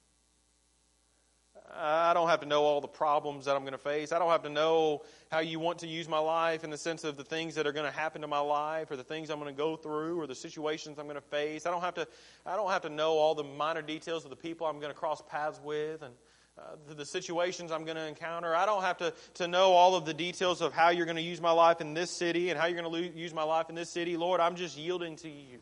I 1.75 2.13
don't 2.13 2.27
have 2.27 2.39
to 2.39 2.45
know 2.45 2.63
all 2.63 2.81
the 2.81 2.87
problems 2.87 3.45
that 3.45 3.55
I'm 3.55 3.61
going 3.61 3.73
to 3.73 3.77
face. 3.77 4.11
I 4.11 4.19
don't 4.19 4.29
have 4.29 4.43
to 4.43 4.49
know 4.49 5.03
how 5.31 5.39
you 5.39 5.59
want 5.59 5.79
to 5.79 5.87
use 5.87 6.09
my 6.09 6.17
life 6.17 6.63
in 6.63 6.69
the 6.69 6.77
sense 6.77 7.03
of 7.03 7.15
the 7.15 7.23
things 7.23 7.55
that 7.55 7.67
are 7.67 7.71
going 7.71 7.85
to 7.85 7.97
happen 7.97 8.21
to 8.21 8.27
my 8.27 8.39
life 8.39 8.89
or 8.89 8.95
the 8.95 9.03
things 9.03 9.29
I'm 9.29 9.39
going 9.39 9.53
to 9.53 9.57
go 9.57 9.75
through 9.75 10.19
or 10.19 10.27
the 10.27 10.35
situations 10.35 10.97
I'm 10.97 11.05
going 11.05 11.15
to 11.15 11.21
face. 11.21 11.65
I 11.65 11.71
don't 11.71 11.81
have 11.81 11.93
to, 11.95 12.07
I 12.45 12.55
don't 12.55 12.71
have 12.71 12.81
to 12.83 12.89
know 12.89 13.11
all 13.13 13.35
the 13.35 13.43
minor 13.43 13.81
details 13.81 14.23
of 14.23 14.29
the 14.29 14.35
people 14.35 14.65
I'm 14.67 14.79
going 14.79 14.91
to 14.91 14.97
cross 14.97 15.21
paths 15.29 15.59
with 15.63 16.01
and 16.01 16.13
uh, 16.57 16.93
the 16.95 17.05
situations 17.05 17.71
I'm 17.71 17.85
going 17.85 17.97
to 17.97 18.05
encounter. 18.07 18.55
I 18.55 18.65
don't 18.65 18.81
have 18.81 18.97
to, 18.97 19.13
to 19.35 19.47
know 19.47 19.71
all 19.71 19.95
of 19.95 20.05
the 20.05 20.13
details 20.13 20.61
of 20.61 20.73
how 20.73 20.89
you're 20.89 21.05
going 21.05 21.15
to 21.17 21.21
use 21.21 21.39
my 21.39 21.51
life 21.51 21.81
in 21.81 21.93
this 21.93 22.11
city 22.11 22.49
and 22.49 22.59
how 22.59 22.65
you're 22.65 22.81
going 22.81 22.91
to 22.91 23.07
lo- 23.07 23.13
use 23.15 23.33
my 23.33 23.43
life 23.43 23.69
in 23.69 23.75
this 23.75 23.89
city. 23.89 24.17
Lord, 24.17 24.41
I'm 24.41 24.55
just 24.55 24.77
yielding 24.77 25.15
to 25.17 25.29
you. 25.29 25.59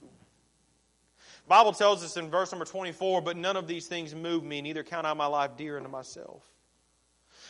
Bible 1.48 1.72
tells 1.72 2.04
us 2.04 2.18
in 2.18 2.30
verse 2.30 2.52
number 2.52 2.66
24, 2.66 3.22
but 3.22 3.38
none 3.38 3.56
of 3.56 3.68
these 3.68 3.88
things 3.88 4.14
move 4.14 4.44
me, 4.44 4.62
neither 4.62 4.84
count 4.84 5.08
I 5.08 5.14
my 5.14 5.28
life 5.28 5.52
dear 5.58 5.78
unto 5.78 5.90
myself. 5.90 6.44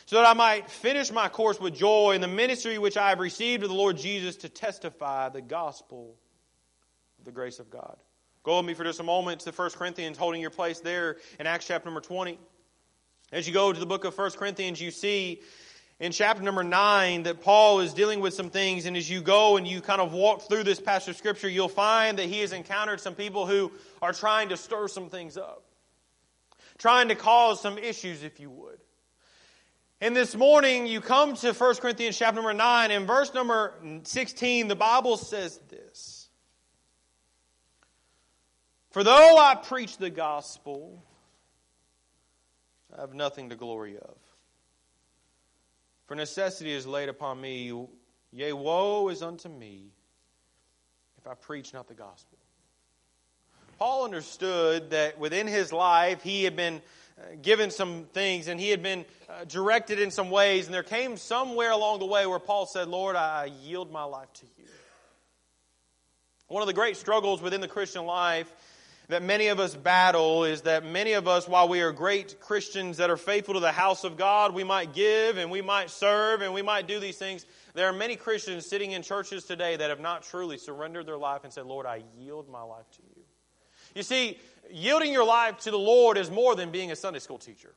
So 0.05 0.17
that 0.17 0.25
I 0.25 0.33
might 0.33 0.69
finish 0.69 1.11
my 1.11 1.27
course 1.27 1.59
with 1.59 1.75
joy 1.75 2.13
in 2.13 2.21
the 2.21 2.27
ministry 2.27 2.77
which 2.77 2.95
I 2.95 3.09
have 3.09 3.19
received 3.19 3.63
of 3.63 3.69
the 3.69 3.75
Lord 3.75 3.97
Jesus 3.97 4.37
to 4.37 4.49
testify 4.49 5.29
the 5.29 5.41
gospel 5.41 6.15
the 7.27 7.31
grace 7.31 7.59
of 7.59 7.69
God. 7.69 7.97
Go 8.43 8.57
with 8.57 8.65
me 8.65 8.73
for 8.73 8.85
just 8.85 9.01
a 9.01 9.03
moment 9.03 9.41
to 9.41 9.51
1 9.51 9.71
Corinthians, 9.71 10.17
holding 10.17 10.39
your 10.39 10.49
place 10.49 10.79
there 10.79 11.17
in 11.39 11.45
Acts 11.45 11.67
chapter 11.67 11.85
number 11.85 11.99
20. 11.99 12.39
As 13.33 13.45
you 13.45 13.53
go 13.53 13.73
to 13.73 13.79
the 13.79 13.85
book 13.85 14.05
of 14.05 14.17
1 14.17 14.31
Corinthians, 14.31 14.79
you 14.79 14.91
see 14.91 15.41
in 15.99 16.11
chapter 16.11 16.43
number 16.43 16.63
9 16.63 17.23
that 17.23 17.41
Paul 17.41 17.79
is 17.79 17.93
dealing 17.93 18.19
with 18.19 18.33
some 18.33 18.49
things. 18.49 18.85
And 18.85 18.95
as 18.95 19.09
you 19.09 19.21
go 19.21 19.57
and 19.57 19.67
you 19.67 19.81
kind 19.81 20.01
of 20.01 20.13
walk 20.13 20.47
through 20.47 20.63
this 20.63 20.79
passage 20.79 21.09
of 21.09 21.17
Scripture, 21.17 21.49
you'll 21.49 21.69
find 21.69 22.19
that 22.19 22.27
he 22.27 22.39
has 22.41 22.53
encountered 22.53 23.01
some 23.01 23.15
people 23.15 23.47
who 23.47 23.71
are 24.01 24.13
trying 24.13 24.49
to 24.49 24.57
stir 24.57 24.87
some 24.87 25.09
things 25.09 25.37
up, 25.37 25.63
trying 26.77 27.07
to 27.07 27.15
cause 27.15 27.61
some 27.61 27.77
issues, 27.77 28.23
if 28.23 28.39
you 28.39 28.49
would. 28.49 28.77
And 29.99 30.15
this 30.15 30.35
morning, 30.35 30.85
you 30.85 31.01
come 31.01 31.35
to 31.37 31.53
1 31.53 31.75
Corinthians 31.77 32.15
chapter 32.15 32.35
number 32.35 32.53
9, 32.53 32.91
and 32.91 33.07
verse 33.07 33.33
number 33.33 33.73
16, 34.03 34.67
the 34.67 34.75
Bible 34.75 35.17
says 35.17 35.59
this 35.69 36.29
For 38.91 39.03
though 39.03 39.37
I 39.39 39.55
preach 39.55 39.97
the 39.97 40.11
gospel, 40.11 41.03
I 42.95 43.01
have 43.01 43.15
nothing 43.15 43.49
to 43.49 43.55
glory 43.55 43.97
of 43.97 44.15
For 46.07 46.15
necessity 46.15 46.71
is 46.71 46.87
laid 46.87 47.09
upon 47.09 47.39
me. 47.39 47.71
Yea, 48.31 48.53
woe 48.53 49.09
is 49.09 49.21
unto 49.21 49.49
me 49.49 49.91
if 51.17 51.27
I 51.27 51.33
preach 51.33 51.73
not 51.73 51.87
the 51.87 51.93
gospel. 51.93 52.37
Paul 53.77 54.05
understood 54.05 54.89
that 54.91 55.19
within 55.19 55.47
his 55.47 55.71
life 55.71 56.23
he 56.23 56.43
had 56.43 56.55
been 56.55 56.81
uh, 57.19 57.35
given 57.41 57.69
some 57.69 58.05
things 58.13 58.47
and 58.47 58.59
he 58.59 58.69
had 58.69 58.81
been 58.81 59.05
uh, 59.29 59.43
directed 59.43 59.99
in 59.99 60.09
some 60.09 60.29
ways, 60.31 60.65
and 60.65 60.73
there 60.73 60.81
came 60.81 61.17
somewhere 61.17 61.71
along 61.71 61.99
the 61.99 62.05
way 62.05 62.25
where 62.25 62.39
Paul 62.39 62.65
said, 62.65 62.87
Lord, 62.87 63.15
I 63.15 63.51
yield 63.63 63.91
my 63.91 64.03
life 64.03 64.31
to 64.33 64.45
you. 64.57 64.65
One 66.47 66.63
of 66.63 66.67
the 66.67 66.73
great 66.73 66.95
struggles 66.95 67.41
within 67.41 67.59
the 67.61 67.67
Christian 67.67 68.05
life 68.05 68.51
that 69.09 69.23
many 69.23 69.47
of 69.47 69.59
us 69.59 69.73
battle 69.73 70.43
is 70.43 70.61
that 70.63 70.85
many 70.85 71.13
of 71.13 71.27
us, 71.27 71.47
while 71.47 71.69
we 71.69 71.81
are 71.81 71.93
great 71.93 72.39
Christians 72.41 72.97
that 72.97 73.09
are 73.09 73.17
faithful 73.17 73.53
to 73.53 73.59
the 73.61 73.71
house 73.71 74.03
of 74.03 74.17
God, 74.17 74.53
we 74.53 74.65
might 74.65 74.93
give 74.93 75.37
and 75.37 75.49
we 75.49 75.61
might 75.61 75.89
serve 75.89 76.41
and 76.41 76.53
we 76.53 76.61
might 76.61 76.87
do 76.87 76.99
these 76.99 77.17
things. 77.17 77.45
There 77.73 77.87
are 77.87 77.93
many 77.93 78.17
Christians 78.17 78.65
sitting 78.65 78.91
in 78.91 79.03
churches 79.03 79.45
today 79.45 79.77
that 79.77 79.89
have 79.89 80.01
not 80.01 80.23
truly 80.23 80.57
surrendered 80.57 81.05
their 81.05 81.17
life 81.17 81.45
and 81.45 81.53
said, 81.53 81.65
Lord, 81.65 81.85
I 81.85 82.03
yield 82.17 82.49
my 82.49 82.63
life 82.63 82.89
to 82.97 83.01
you. 83.15 83.23
You 83.95 84.03
see, 84.03 84.39
yielding 84.69 85.13
your 85.13 85.25
life 85.25 85.59
to 85.59 85.71
the 85.71 85.79
Lord 85.79 86.17
is 86.17 86.29
more 86.29 86.55
than 86.55 86.71
being 86.71 86.91
a 86.91 86.95
Sunday 86.95 87.19
school 87.19 87.37
teacher. 87.37 87.73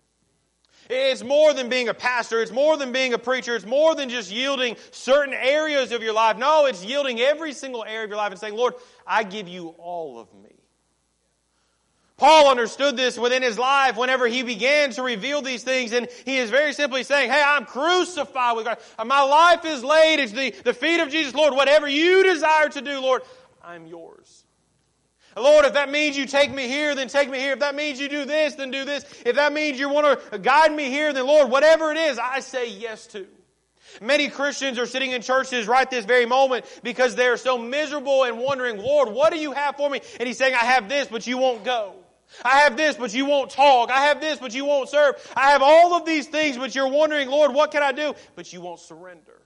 It's 0.89 1.23
more 1.23 1.55
than 1.55 1.69
being 1.69 1.89
a 1.89 1.95
pastor. 1.95 2.43
It's 2.43 2.51
more 2.51 2.77
than 2.77 2.91
being 2.91 3.15
a 3.15 3.19
preacher. 3.19 3.55
It's 3.55 3.67
more 3.67 3.95
than 3.95 4.09
just 4.09 4.33
yielding 4.33 4.77
certain 4.91 5.35
areas 5.35 5.93
of 5.93 6.03
your 6.03 6.13
life. 6.13 6.37
No, 6.37 6.67
it's 6.67 6.85
yielding 6.85 7.21
every 7.21 7.53
single 7.53 7.85
area 7.85 8.03
of 8.03 8.11
your 8.11 8.17
life 8.17 8.33
and 8.33 8.41
saying, 8.41 8.57
Lord, 8.57 8.75
I 9.07 9.23
give 9.23 9.47
you 9.47 9.69
all 9.79 10.19
of 10.19 10.35
me. 10.35 10.60
Paul 12.21 12.51
understood 12.51 12.99
this 12.99 13.19
within 13.19 13.43
his 13.43 13.59
life 13.59 13.97
whenever 13.97 14.27
he 14.27 14.43
began 14.43 14.91
to 14.91 15.03
reveal 15.03 15.41
these 15.41 15.63
things, 15.63 15.93
and 15.93 16.07
he 16.27 16.37
is 16.37 16.51
very 16.51 16.75
simply 16.75 17.03
saying, 17.03 17.31
Hey, 17.31 17.43
I'm 17.43 17.65
crucified 17.65 18.57
with 18.57 18.67
God. 18.67 18.77
My 19.07 19.23
life 19.23 19.65
is 19.65 19.83
laid 19.83 20.21
at 20.21 20.29
the, 20.29 20.51
the 20.63 20.75
feet 20.75 21.01
of 21.01 21.09
Jesus. 21.09 21.35
Lord, 21.35 21.55
whatever 21.55 21.89
you 21.89 22.23
desire 22.23 22.69
to 22.69 22.83
do, 22.83 23.01
Lord, 23.01 23.23
I'm 23.65 23.87
yours. 23.87 24.45
Lord, 25.35 25.65
if 25.65 25.73
that 25.73 25.91
means 25.91 26.15
you 26.15 26.27
take 26.27 26.53
me 26.53 26.69
here, 26.69 26.95
then 26.95 27.09
take 27.09 27.31
me 27.31 27.39
here. 27.39 27.55
If 27.55 27.61
that 27.61 27.75
means 27.75 27.99
you 27.99 28.11
do 28.11 28.27
this, 28.27 28.55
then 28.55 28.71
do 28.71 28.85
this. 28.85 29.07
If 29.25 29.37
that 29.37 29.55
means 29.55 29.81
you 29.81 29.89
want 29.89 30.21
to 30.31 30.39
guide 30.39 30.75
me 30.75 30.91
here, 30.91 31.15
then 31.15 31.27
Lord, 31.27 31.51
whatever 31.51 31.91
it 31.91 31.97
is, 31.97 32.19
I 32.19 32.41
say 32.41 32.69
yes 32.69 33.07
to. 33.09 33.27
Many 34.03 34.29
Christians 34.29 34.79
are 34.79 34.85
sitting 34.85 35.13
in 35.13 35.23
churches 35.23 35.67
right 35.67 35.91
this 35.91 36.05
very 36.05 36.27
moment 36.27 36.67
because 36.83 37.15
they're 37.15 37.39
so 37.39 37.57
miserable 37.57 38.25
and 38.25 38.39
wondering, 38.39 38.77
Lord, 38.77 39.09
what 39.09 39.33
do 39.33 39.39
you 39.39 39.53
have 39.53 39.77
for 39.77 39.89
me? 39.89 40.03
And 40.19 40.27
He's 40.27 40.37
saying, 40.37 40.55
I 40.55 40.67
have 40.67 40.87
this, 40.87 41.09
but 41.09 41.27
you 41.27 41.39
won't 41.39 41.65
go. 41.65 41.95
I 42.45 42.59
have 42.61 42.77
this, 42.77 42.97
but 42.97 43.13
you 43.13 43.27
won't 43.27 43.51
talk. 43.51 43.91
I 43.91 44.07
have 44.07 44.21
this, 44.21 44.39
but 44.39 44.55
you 44.55 44.65
won't 44.65 44.89
serve. 44.89 45.15
I 45.37 45.51
have 45.51 45.63
all 45.63 45.95
of 45.95 46.07
these 46.07 46.27
things, 46.27 46.57
but 46.57 46.75
you're 46.75 46.89
wondering, 46.89 47.29
Lord, 47.29 47.53
what 47.53 47.71
can 47.71 47.83
I 47.83 47.93
do? 47.93 48.15
But 48.35 48.53
you 48.53 48.61
won't 48.61 48.81
surrender. 48.81 49.43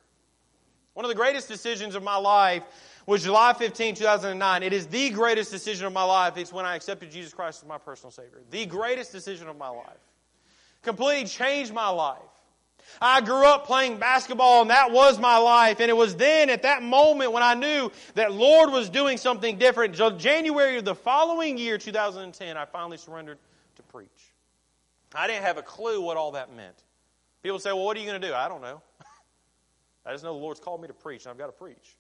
One 0.94 1.04
of 1.04 1.08
the 1.08 1.14
greatest 1.14 1.48
decisions 1.48 1.94
of 1.94 2.02
my 2.02 2.16
life 2.16 2.62
was 3.06 3.24
July 3.24 3.52
15, 3.52 3.96
2009. 3.96 4.62
It 4.62 4.72
is 4.72 4.86
the 4.86 5.10
greatest 5.10 5.50
decision 5.50 5.86
of 5.86 5.92
my 5.92 6.04
life. 6.04 6.36
It's 6.36 6.52
when 6.52 6.64
I 6.64 6.76
accepted 6.76 7.10
Jesus 7.10 7.34
Christ 7.34 7.62
as 7.62 7.68
my 7.68 7.78
personal 7.78 8.10
Savior. 8.10 8.40
The 8.50 8.66
greatest 8.66 9.12
decision 9.12 9.48
of 9.48 9.58
my 9.58 9.68
life. 9.68 9.98
Completely 10.82 11.26
changed 11.26 11.72
my 11.72 11.88
life. 11.88 12.18
I 13.00 13.20
grew 13.20 13.44
up 13.44 13.66
playing 13.66 13.98
basketball 13.98 14.62
and 14.62 14.70
that 14.70 14.90
was 14.90 15.18
my 15.18 15.36
life. 15.38 15.80
And 15.80 15.90
it 15.90 15.96
was 15.96 16.16
then 16.16 16.50
at 16.50 16.62
that 16.62 16.82
moment 16.82 17.32
when 17.32 17.42
I 17.42 17.54
knew 17.54 17.90
that 18.14 18.32
Lord 18.32 18.70
was 18.70 18.88
doing 18.88 19.18
something 19.18 19.58
different. 19.58 19.96
So 19.96 20.10
January 20.10 20.78
of 20.78 20.84
the 20.84 20.94
following 20.94 21.58
year, 21.58 21.78
2010, 21.78 22.56
I 22.56 22.64
finally 22.64 22.96
surrendered 22.96 23.38
to 23.76 23.82
preach. 23.84 24.08
I 25.14 25.26
didn't 25.26 25.44
have 25.44 25.58
a 25.58 25.62
clue 25.62 26.00
what 26.00 26.16
all 26.16 26.32
that 26.32 26.54
meant. 26.54 26.82
People 27.42 27.58
say, 27.58 27.72
well, 27.72 27.84
what 27.84 27.96
are 27.96 28.00
you 28.00 28.06
going 28.06 28.20
to 28.20 28.26
do? 28.26 28.34
I 28.34 28.48
don't 28.48 28.62
know. 28.62 28.82
I 30.06 30.12
just 30.12 30.24
know 30.24 30.34
the 30.34 30.40
Lord's 30.40 30.60
called 30.60 30.80
me 30.80 30.88
to 30.88 30.94
preach 30.94 31.24
and 31.24 31.30
I've 31.30 31.38
got 31.38 31.46
to 31.46 31.52
preach. 31.52 31.96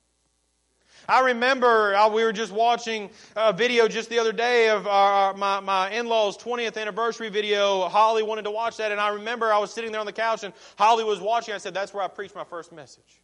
I 1.08 1.20
remember 1.20 1.94
uh, 1.94 2.08
we 2.08 2.24
were 2.24 2.32
just 2.32 2.52
watching 2.52 3.10
a 3.36 3.52
video 3.52 3.88
just 3.88 4.08
the 4.08 4.18
other 4.18 4.32
day 4.32 4.68
of 4.70 4.86
our, 4.86 5.34
my, 5.34 5.60
my 5.60 5.90
in-laws 5.90 6.38
20th 6.38 6.80
anniversary 6.80 7.28
video. 7.28 7.88
Holly 7.88 8.22
wanted 8.22 8.42
to 8.42 8.50
watch 8.50 8.76
that 8.78 8.90
and 8.90 9.00
I 9.00 9.08
remember 9.08 9.52
I 9.52 9.58
was 9.58 9.72
sitting 9.72 9.92
there 9.92 10.00
on 10.00 10.06
the 10.06 10.12
couch 10.12 10.44
and 10.44 10.54
Holly 10.76 11.04
was 11.04 11.20
watching. 11.20 11.54
I 11.54 11.58
said, 11.58 11.74
that's 11.74 11.92
where 11.92 12.02
I 12.02 12.08
preached 12.08 12.34
my 12.34 12.44
first 12.44 12.72
message. 12.72 13.20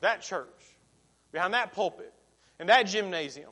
That 0.00 0.22
church, 0.22 0.48
behind 1.30 1.54
that 1.54 1.72
pulpit, 1.72 2.12
in 2.58 2.66
that 2.66 2.84
gymnasium. 2.84 3.50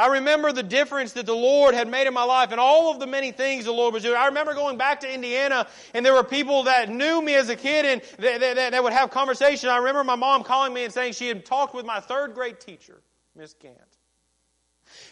I 0.00 0.06
remember 0.06 0.50
the 0.50 0.62
difference 0.62 1.12
that 1.12 1.26
the 1.26 1.34
Lord 1.34 1.74
had 1.74 1.86
made 1.86 2.06
in 2.06 2.14
my 2.14 2.24
life 2.24 2.52
and 2.52 2.60
all 2.60 2.90
of 2.90 2.98
the 2.98 3.06
many 3.06 3.32
things 3.32 3.66
the 3.66 3.72
Lord 3.72 3.92
was 3.92 4.02
doing. 4.02 4.16
I 4.16 4.26
remember 4.26 4.54
going 4.54 4.78
back 4.78 5.00
to 5.00 5.12
Indiana 5.12 5.66
and 5.92 6.06
there 6.06 6.14
were 6.14 6.24
people 6.24 6.62
that 6.62 6.88
knew 6.88 7.20
me 7.20 7.34
as 7.34 7.50
a 7.50 7.56
kid 7.56 7.84
and 7.84 8.02
that, 8.18 8.82
would 8.82 8.94
have 8.94 9.10
conversations. 9.10 9.64
I 9.64 9.76
remember 9.76 10.02
my 10.02 10.16
mom 10.16 10.42
calling 10.42 10.72
me 10.72 10.84
and 10.84 10.92
saying 10.92 11.12
she 11.12 11.28
had 11.28 11.44
talked 11.44 11.74
with 11.74 11.84
my 11.84 12.00
third 12.00 12.32
grade 12.32 12.60
teacher, 12.60 13.02
Miss 13.36 13.52
Gant. 13.52 13.76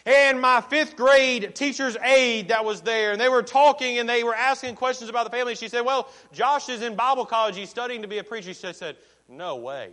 And 0.07 0.41
my 0.41 0.59
fifth 0.59 0.95
grade 0.95 1.53
teacher's 1.53 1.95
aide 2.03 2.47
that 2.47 2.65
was 2.65 2.81
there, 2.81 3.11
and 3.11 3.21
they 3.21 3.29
were 3.29 3.43
talking 3.43 3.99
and 3.99 4.09
they 4.09 4.23
were 4.23 4.35
asking 4.35 4.75
questions 4.75 5.09
about 5.09 5.23
the 5.23 5.29
family. 5.29 5.55
She 5.55 5.69
said, 5.69 5.81
Well, 5.85 6.09
Josh 6.33 6.67
is 6.67 6.81
in 6.81 6.95
Bible 6.95 7.25
college. 7.25 7.55
He's 7.55 7.69
studying 7.69 8.01
to 8.01 8.07
be 8.07 8.17
a 8.17 8.23
preacher. 8.23 8.53
She 8.53 8.73
said, 8.73 8.97
No 9.29 9.55
way. 9.55 9.91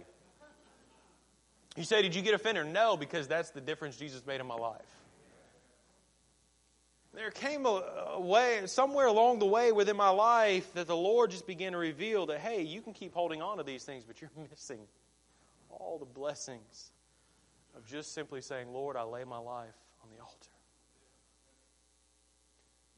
You 1.77 1.85
say, 1.85 2.03
Did 2.03 2.15
you 2.15 2.23
get 2.23 2.35
offended? 2.35 2.67
No, 2.67 2.97
because 2.97 3.29
that's 3.29 3.51
the 3.51 3.61
difference 3.61 3.97
Jesus 3.97 4.25
made 4.27 4.41
in 4.41 4.47
my 4.47 4.57
life. 4.57 4.81
There 7.15 7.31
came 7.31 7.65
a, 7.65 7.83
a, 8.15 8.21
way, 8.21 8.61
somewhere 8.67 9.07
along 9.07 9.39
the 9.39 9.47
way 9.47 9.73
within 9.73 9.97
my 9.97 10.11
life, 10.11 10.71
that 10.75 10.87
the 10.87 10.97
Lord 10.97 11.31
just 11.31 11.47
began 11.47 11.73
to 11.73 11.79
reveal 11.79 12.27
that, 12.27 12.41
hey, 12.41 12.61
you 12.61 12.83
can 12.83 12.93
keep 12.93 13.15
holding 13.15 13.41
on 13.41 13.57
to 13.57 13.63
these 13.63 13.85
things, 13.85 14.05
but 14.05 14.21
you're 14.21 14.31
missing 14.51 14.81
all 15.71 15.99
the 15.99 16.05
blessings 16.05 16.91
of 17.75 17.87
just 17.87 18.13
simply 18.13 18.43
saying, 18.43 18.71
Lord, 18.71 18.97
I 18.97 19.03
lay 19.03 19.25
my 19.25 19.39
life 19.39 19.75
on 20.03 20.11
the 20.15 20.23
altar. 20.23 20.51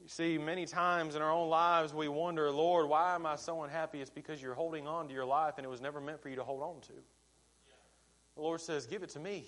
You 0.01 0.09
see, 0.09 0.37
many 0.37 0.65
times 0.65 1.15
in 1.15 1.21
our 1.21 1.31
own 1.31 1.49
lives 1.49 1.93
we 1.93 2.09
wonder, 2.09 2.51
Lord, 2.51 2.89
why 2.89 3.15
am 3.15 3.25
I 3.25 3.37
so 3.37 3.63
unhappy? 3.63 4.01
It's 4.01 4.09
because 4.09 4.41
you're 4.41 4.53
holding 4.53 4.87
on 4.87 5.07
to 5.07 5.13
your 5.13 5.25
life 5.25 5.55
and 5.57 5.65
it 5.65 5.69
was 5.69 5.81
never 5.81 6.01
meant 6.01 6.21
for 6.21 6.29
you 6.29 6.37
to 6.37 6.43
hold 6.43 6.61
on 6.61 6.81
to. 6.87 6.93
The 8.39 8.45
Lord 8.45 8.61
says, 8.61 8.85
Give 8.85 9.03
it 9.03 9.09
to 9.09 9.19
me. 9.19 9.43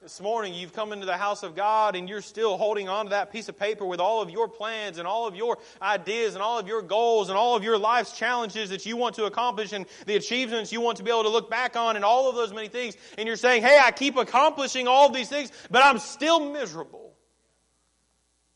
This 0.00 0.22
morning, 0.22 0.54
you've 0.54 0.72
come 0.72 0.94
into 0.94 1.04
the 1.04 1.18
house 1.18 1.42
of 1.42 1.54
God 1.54 1.96
and 1.96 2.08
you're 2.08 2.22
still 2.22 2.56
holding 2.56 2.88
on 2.88 3.04
to 3.04 3.10
that 3.10 3.30
piece 3.30 3.50
of 3.50 3.58
paper 3.58 3.84
with 3.84 4.00
all 4.00 4.22
of 4.22 4.30
your 4.30 4.48
plans 4.48 4.96
and 4.96 5.06
all 5.06 5.26
of 5.26 5.36
your 5.36 5.58
ideas 5.82 6.32
and 6.32 6.42
all 6.42 6.58
of 6.58 6.66
your 6.66 6.80
goals 6.80 7.28
and 7.28 7.36
all 7.36 7.56
of 7.56 7.62
your 7.62 7.76
life's 7.76 8.16
challenges 8.16 8.70
that 8.70 8.86
you 8.86 8.96
want 8.96 9.16
to 9.16 9.26
accomplish 9.26 9.74
and 9.74 9.84
the 10.06 10.16
achievements 10.16 10.72
you 10.72 10.80
want 10.80 10.96
to 10.96 11.02
be 11.02 11.10
able 11.10 11.24
to 11.24 11.28
look 11.28 11.50
back 11.50 11.76
on 11.76 11.96
and 11.96 12.06
all 12.06 12.30
of 12.30 12.36
those 12.36 12.54
many 12.54 12.68
things. 12.68 12.96
And 13.18 13.26
you're 13.26 13.36
saying, 13.36 13.62
hey, 13.62 13.78
I 13.84 13.90
keep 13.90 14.16
accomplishing 14.16 14.88
all 14.88 15.06
of 15.06 15.12
these 15.12 15.28
things, 15.28 15.52
but 15.70 15.84
I'm 15.84 15.98
still 15.98 16.40
miserable. 16.50 17.12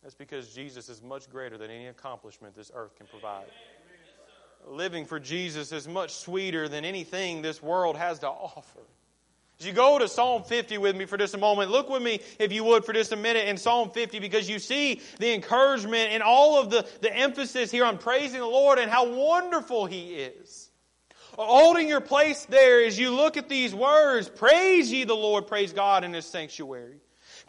That's 0.02 0.14
because 0.14 0.54
Jesus 0.54 0.88
is 0.88 1.02
much 1.02 1.28
greater 1.28 1.59
than 1.59 1.71
any 1.71 1.88
accomplishment 1.88 2.54
this 2.54 2.71
earth 2.75 2.97
can 2.97 3.09
provide. 3.09 3.45
Living 4.66 5.04
for 5.04 5.21
Jesus 5.21 5.71
is 5.71 5.87
much 5.87 6.14
sweeter 6.14 6.66
than 6.66 6.87
anything 6.87 7.42
this 7.42 7.62
world 7.62 7.95
has 7.99 8.21
to 8.21 8.28
offer. 8.28 8.81
As 9.62 9.66
you 9.66 9.73
go 9.73 9.97
to 9.97 10.09
Psalm 10.09 10.42
50 10.42 10.78
with 10.78 10.97
me 10.97 11.04
for 11.04 11.16
just 11.16 11.35
a 11.35 11.38
moment, 11.38 11.71
look 11.71 11.88
with 11.88 12.02
me, 12.02 12.19
if 12.40 12.50
you 12.50 12.64
would, 12.64 12.85
for 12.85 12.92
just 12.92 13.12
a 13.12 13.16
minute 13.16 13.47
in 13.47 13.57
Psalm 13.57 13.90
50 13.90 14.19
because 14.19 14.49
you 14.49 14.59
see 14.59 15.00
the 15.21 15.33
encouragement 15.33 16.11
and 16.11 16.21
all 16.21 16.61
of 16.61 16.69
the, 16.69 16.85
the 17.00 17.16
emphasis 17.16 17.71
here 17.71 17.85
on 17.85 17.97
praising 17.97 18.40
the 18.40 18.47
Lord 18.47 18.81
and 18.81 18.90
how 18.90 19.09
wonderful 19.09 19.87
He 19.87 20.14
is. 20.14 20.73
Holding 21.38 21.87
your 21.87 22.00
place 22.00 22.45
there 22.47 22.85
as 22.85 22.99
you 22.99 23.14
look 23.14 23.37
at 23.37 23.49
these 23.49 23.73
words, 23.73 24.28
praise 24.28 24.90
ye 24.90 25.04
the 25.04 25.14
Lord, 25.14 25.47
praise 25.47 25.73
God 25.73 26.02
in 26.02 26.12
His 26.12 26.26
sanctuary. 26.26 26.97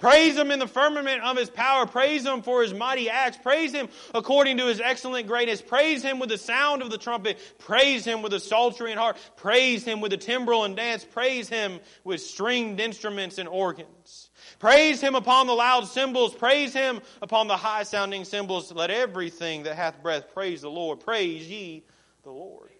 Praise 0.03 0.35
Him 0.35 0.51
in 0.51 0.59
the 0.59 0.67
firmament 0.67 1.23
of 1.23 1.37
His 1.37 1.49
power. 1.49 1.85
Praise 1.85 2.25
Him 2.25 2.41
for 2.41 2.61
His 2.61 2.73
mighty 2.73 3.09
acts. 3.09 3.37
Praise 3.37 3.71
Him 3.71 3.87
according 4.13 4.57
to 4.57 4.65
His 4.65 4.81
excellent 4.81 5.27
greatness. 5.27 5.61
Praise 5.61 6.03
Him 6.03 6.19
with 6.19 6.27
the 6.27 6.37
sound 6.37 6.81
of 6.81 6.91
the 6.91 6.97
trumpet. 6.97 7.39
Praise 7.57 8.03
Him 8.03 8.21
with 8.21 8.33
the 8.33 8.39
psaltery 8.41 8.91
and 8.91 8.99
harp. 8.99 9.15
Praise 9.37 9.85
Him 9.85 10.01
with 10.01 10.11
the 10.11 10.17
timbrel 10.17 10.65
and 10.65 10.75
dance. 10.75 11.05
Praise 11.05 11.47
Him 11.47 11.79
with 12.03 12.19
stringed 12.19 12.81
instruments 12.81 13.37
and 13.37 13.47
organs. 13.47 14.29
Praise 14.59 14.99
Him 14.99 15.15
upon 15.15 15.47
the 15.47 15.53
loud 15.53 15.87
cymbals. 15.87 16.35
Praise 16.35 16.73
Him 16.73 16.99
upon 17.21 17.47
the 17.47 17.55
high 17.55 17.83
sounding 17.83 18.25
cymbals. 18.25 18.73
Let 18.73 18.91
everything 18.91 19.63
that 19.63 19.77
hath 19.77 20.03
breath 20.03 20.33
praise 20.33 20.63
the 20.63 20.69
Lord. 20.69 20.99
Praise 20.99 21.49
ye 21.49 21.85
the 22.23 22.31
Lord. 22.31 22.71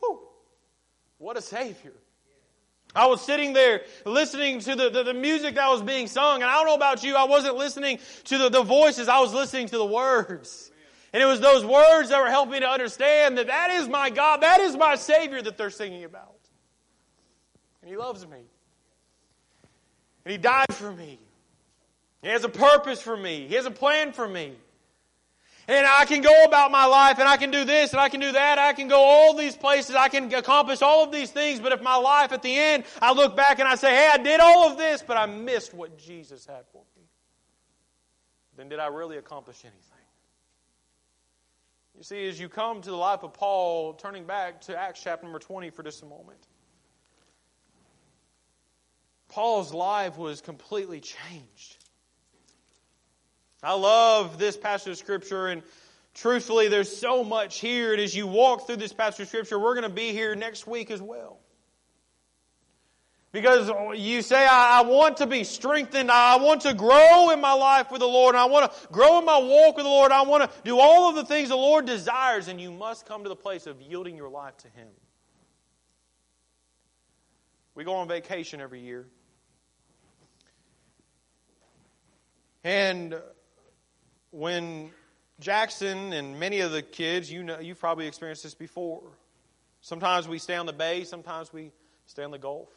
Whew. 0.00 0.18
What 1.18 1.36
a 1.36 1.42
Savior. 1.42 1.92
I 2.94 3.06
was 3.06 3.20
sitting 3.20 3.52
there 3.52 3.82
listening 4.04 4.60
to 4.60 4.76
the, 4.76 4.88
the, 4.88 5.02
the, 5.02 5.14
music 5.14 5.56
that 5.56 5.68
was 5.68 5.82
being 5.82 6.06
sung, 6.06 6.42
and 6.42 6.44
I 6.50 6.54
don't 6.54 6.66
know 6.66 6.74
about 6.74 7.02
you, 7.02 7.16
I 7.16 7.24
wasn't 7.24 7.56
listening 7.56 7.98
to 8.24 8.38
the, 8.38 8.48
the 8.48 8.62
voices, 8.62 9.08
I 9.08 9.20
was 9.20 9.34
listening 9.34 9.66
to 9.68 9.78
the 9.78 9.86
words. 9.86 10.70
And 11.12 11.22
it 11.22 11.26
was 11.26 11.40
those 11.40 11.64
words 11.64 12.08
that 12.08 12.20
were 12.20 12.28
helping 12.28 12.52
me 12.52 12.60
to 12.60 12.68
understand 12.68 13.38
that 13.38 13.46
that 13.48 13.70
is 13.70 13.88
my 13.88 14.10
God, 14.10 14.42
that 14.42 14.60
is 14.60 14.76
my 14.76 14.96
Savior 14.96 15.42
that 15.42 15.56
they're 15.56 15.70
singing 15.70 16.04
about. 16.04 16.34
And 17.82 17.90
He 17.90 17.96
loves 17.96 18.26
me. 18.26 18.38
And 20.24 20.32
He 20.32 20.38
died 20.38 20.72
for 20.72 20.92
me. 20.92 21.18
He 22.22 22.28
has 22.28 22.42
a 22.42 22.48
purpose 22.48 23.02
for 23.02 23.16
me. 23.16 23.46
He 23.46 23.54
has 23.54 23.66
a 23.66 23.70
plan 23.70 24.12
for 24.12 24.26
me. 24.26 24.54
And 25.66 25.86
I 25.86 26.04
can 26.04 26.20
go 26.20 26.44
about 26.44 26.70
my 26.70 26.84
life 26.84 27.18
and 27.18 27.28
I 27.28 27.36
can 27.36 27.50
do 27.50 27.64
this 27.64 27.92
and 27.92 28.00
I 28.00 28.08
can 28.08 28.20
do 28.20 28.32
that. 28.32 28.58
I 28.58 28.74
can 28.74 28.88
go 28.88 28.98
all 28.98 29.34
these 29.34 29.56
places. 29.56 29.96
I 29.96 30.08
can 30.08 30.32
accomplish 30.34 30.82
all 30.82 31.04
of 31.04 31.12
these 31.12 31.30
things. 31.30 31.60
But 31.60 31.72
if 31.72 31.80
my 31.80 31.96
life 31.96 32.32
at 32.32 32.42
the 32.42 32.54
end, 32.54 32.84
I 33.00 33.12
look 33.12 33.34
back 33.34 33.60
and 33.60 33.68
I 33.68 33.74
say, 33.76 33.90
hey, 33.90 34.10
I 34.12 34.18
did 34.18 34.40
all 34.40 34.70
of 34.70 34.76
this, 34.76 35.02
but 35.06 35.16
I 35.16 35.26
missed 35.26 35.72
what 35.72 35.96
Jesus 35.98 36.44
had 36.44 36.66
for 36.70 36.82
me, 36.96 37.02
then 38.56 38.68
did 38.68 38.78
I 38.78 38.88
really 38.88 39.16
accomplish 39.16 39.64
anything? 39.64 39.80
You 41.96 42.02
see, 42.02 42.28
as 42.28 42.38
you 42.38 42.48
come 42.48 42.82
to 42.82 42.90
the 42.90 42.96
life 42.96 43.22
of 43.22 43.32
Paul, 43.32 43.94
turning 43.94 44.24
back 44.24 44.62
to 44.62 44.76
Acts 44.76 45.00
chapter 45.02 45.24
number 45.24 45.38
20 45.38 45.70
for 45.70 45.82
just 45.82 46.02
a 46.02 46.06
moment, 46.06 46.38
Paul's 49.28 49.72
life 49.72 50.18
was 50.18 50.40
completely 50.40 51.00
changed. 51.00 51.83
I 53.64 53.72
love 53.72 54.38
this 54.38 54.56
passage 54.56 54.92
of 54.92 54.98
Scripture, 54.98 55.46
and 55.46 55.62
truthfully, 56.14 56.68
there's 56.68 56.94
so 56.94 57.24
much 57.24 57.60
here. 57.60 57.92
And 57.92 58.00
as 58.00 58.14
you 58.14 58.26
walk 58.26 58.66
through 58.66 58.76
this 58.76 58.92
passage 58.92 59.20
of 59.20 59.28
Scripture, 59.28 59.58
we're 59.58 59.74
going 59.74 59.88
to 59.88 59.94
be 59.94 60.12
here 60.12 60.34
next 60.34 60.66
week 60.66 60.90
as 60.90 61.00
well. 61.00 61.38
Because 63.32 63.68
you 63.98 64.22
say, 64.22 64.46
I, 64.48 64.82
want 64.82 65.16
to 65.16 65.26
be 65.26 65.42
strengthened. 65.42 66.08
I 66.08 66.36
want 66.36 66.60
to 66.60 66.72
grow 66.72 67.30
in 67.30 67.40
my 67.40 67.52
life 67.52 67.90
with 67.90 67.98
the 67.98 68.06
Lord. 68.06 68.36
And 68.36 68.42
I 68.42 68.44
want 68.44 68.70
to 68.70 68.88
grow 68.92 69.18
in 69.18 69.24
my 69.24 69.38
walk 69.38 69.74
with 69.76 69.84
the 69.84 69.90
Lord. 69.90 70.12
I 70.12 70.22
want 70.22 70.44
to 70.44 70.58
do 70.62 70.78
all 70.78 71.08
of 71.08 71.16
the 71.16 71.24
things 71.24 71.48
the 71.48 71.56
Lord 71.56 71.84
desires. 71.84 72.46
And 72.46 72.60
you 72.60 72.70
must 72.70 73.06
come 73.06 73.24
to 73.24 73.28
the 73.28 73.34
place 73.34 73.66
of 73.66 73.82
yielding 73.82 74.16
your 74.16 74.28
life 74.28 74.56
to 74.58 74.68
Him. 74.68 74.86
We 77.74 77.82
go 77.82 77.96
on 77.96 78.06
vacation 78.06 78.60
every 78.60 78.78
year. 78.78 79.08
And 82.62 83.20
when 84.34 84.90
Jackson 85.38 86.12
and 86.12 86.40
many 86.40 86.60
of 86.60 86.72
the 86.72 86.82
kids, 86.82 87.30
you 87.30 87.44
know, 87.44 87.60
you've 87.60 87.78
probably 87.78 88.08
experienced 88.08 88.42
this 88.42 88.54
before. 88.54 89.02
Sometimes 89.80 90.26
we 90.26 90.38
stay 90.38 90.56
on 90.56 90.66
the 90.66 90.72
bay, 90.72 91.04
sometimes 91.04 91.52
we 91.52 91.70
stay 92.06 92.24
on 92.24 92.32
the 92.32 92.38
Gulf. 92.38 92.68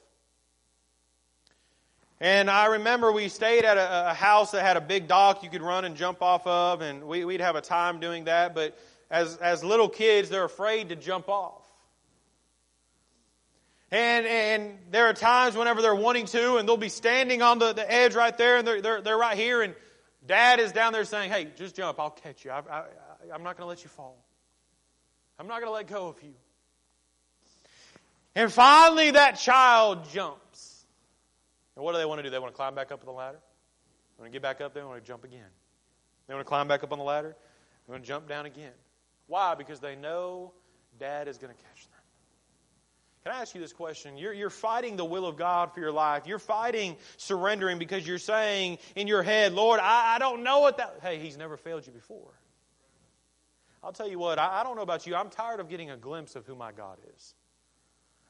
And 2.20 2.50
I 2.50 2.66
remember 2.68 3.12
we 3.12 3.28
stayed 3.28 3.64
at 3.64 3.78
a, 3.78 4.12
a, 4.12 4.14
house 4.14 4.52
that 4.52 4.64
had 4.64 4.78
a 4.78 4.82
big 4.82 5.08
dock 5.08 5.44
you 5.44 5.50
could 5.50 5.62
run 5.62 5.86
and 5.86 5.96
jump 5.96 6.22
off 6.22 6.46
of, 6.46 6.82
and 6.82 7.04
we, 7.04 7.26
would 7.26 7.42
have 7.42 7.56
a 7.56 7.62
time 7.62 8.00
doing 8.00 8.26
that. 8.26 8.54
But 8.56 8.78
as, 9.10 9.38
as 9.38 9.64
little 9.64 9.90
kids, 9.90 10.30
they're 10.30 10.46
afraid 10.46 10.90
to 10.90 10.96
jump 10.96 11.30
off. 11.30 11.64
And, 13.92 14.26
and 14.26 14.78
there 14.92 15.06
are 15.06 15.14
times 15.14 15.56
whenever 15.56 15.82
they're 15.82 15.96
wanting 15.96 16.26
to, 16.28 16.58
and 16.58 16.68
they'll 16.68 16.76
be 16.76 16.90
standing 16.90 17.42
on 17.42 17.60
the, 17.60 17.74
the 17.74 17.92
edge 17.92 18.16
right 18.16 18.36
there, 18.38 18.58
and 18.58 18.68
they're, 18.68 18.82
they're, 18.82 19.02
they're 19.02 19.18
right 19.18 19.38
here, 19.38 19.62
and 19.62 19.76
Dad 20.28 20.60
is 20.60 20.72
down 20.72 20.94
there 20.94 21.06
saying, 21.06 21.32
Hey, 21.32 21.48
just 21.56 21.76
jump. 21.76 22.00
I'll 22.00 22.10
catch 22.12 22.46
you. 22.46 22.52
I, 22.52 22.84
I'm 23.34 23.44
not 23.44 23.58
going 23.58 23.66
to 23.66 23.70
let 23.70 23.84
you 23.84 23.90
fall. 23.90 24.18
I'm 25.40 25.48
not 25.48 25.62
going 25.62 25.68
to 25.68 25.74
let 25.74 25.88
go 25.88 26.08
of 26.08 26.22
you. 26.22 26.34
And 28.36 28.52
finally, 28.52 29.12
that 29.12 29.40
child 29.40 30.10
jumps. 30.12 30.86
And 31.76 31.84
what 31.84 31.94
do 31.94 31.98
they 31.98 32.06
want 32.06 32.20
to 32.20 32.24
do? 32.24 32.30
They 32.30 32.40
want 32.40 32.54
to 32.54 32.56
climb 32.56 32.76
back 32.76 32.92
up 32.92 33.04
the 33.04 33.12
ladder. 33.12 33.40
They 34.18 34.22
want 34.22 34.32
to 34.32 34.36
get 34.36 34.42
back 34.42 34.62
up 34.62 34.74
there. 34.74 34.84
They 34.84 34.88
want 34.88 35.02
to 35.04 35.08
jump 35.08 35.24
again. 35.24 35.50
They 36.28 36.34
want 36.34 36.46
to 36.46 36.50
climb 36.50 36.68
back 36.68 36.84
up 36.84 36.92
on 36.92 37.00
the 37.00 37.06
ladder. 37.06 37.36
They 37.88 37.92
want 37.92 38.04
to 38.04 38.08
jump 38.08 38.28
down 38.28 38.46
again. 38.46 38.74
Why? 39.28 39.56
Because 39.56 39.80
they 39.80 39.96
know 39.96 40.54
Dad 41.00 41.28
is 41.28 41.38
going 41.38 41.54
to 41.56 41.64
catch 41.64 41.88
them. 41.90 41.97
Can 43.28 43.36
I 43.36 43.42
ask 43.42 43.54
you 43.54 43.60
this 43.60 43.74
question? 43.74 44.18
You're, 44.18 44.32
you're 44.32 44.50
fighting 44.50 44.96
the 44.96 45.04
will 45.04 45.26
of 45.26 45.36
God 45.36 45.74
for 45.74 45.82
your 45.82 45.92
life. 45.92 46.28
You're 46.28 46.40
fighting 46.40 46.96
surrendering 47.18 47.78
because 47.78 48.08
you're 48.08 48.20
saying 48.20 48.78
in 48.96 49.06
your 49.06 49.22
head, 49.22 49.52
Lord, 49.52 49.82
I, 49.82 50.16
I 50.16 50.18
don't 50.18 50.44
know 50.44 50.62
what 50.62 50.78
that. 50.78 51.00
Hey, 51.02 51.20
He's 51.20 51.36
never 51.36 51.58
failed 51.58 51.86
you 51.86 51.92
before. 51.92 52.32
I'll 53.84 53.92
tell 53.92 54.08
you 54.08 54.18
what, 54.18 54.40
I, 54.40 54.62
I 54.62 54.64
don't 54.64 54.78
know 54.78 54.82
about 54.82 55.06
you. 55.06 55.14
I'm 55.14 55.30
tired 55.30 55.60
of 55.60 55.68
getting 55.68 55.90
a 55.90 55.98
glimpse 55.98 56.38
of 56.38 56.46
who 56.46 56.56
my 56.56 56.72
God 56.72 57.00
is. 57.18 57.36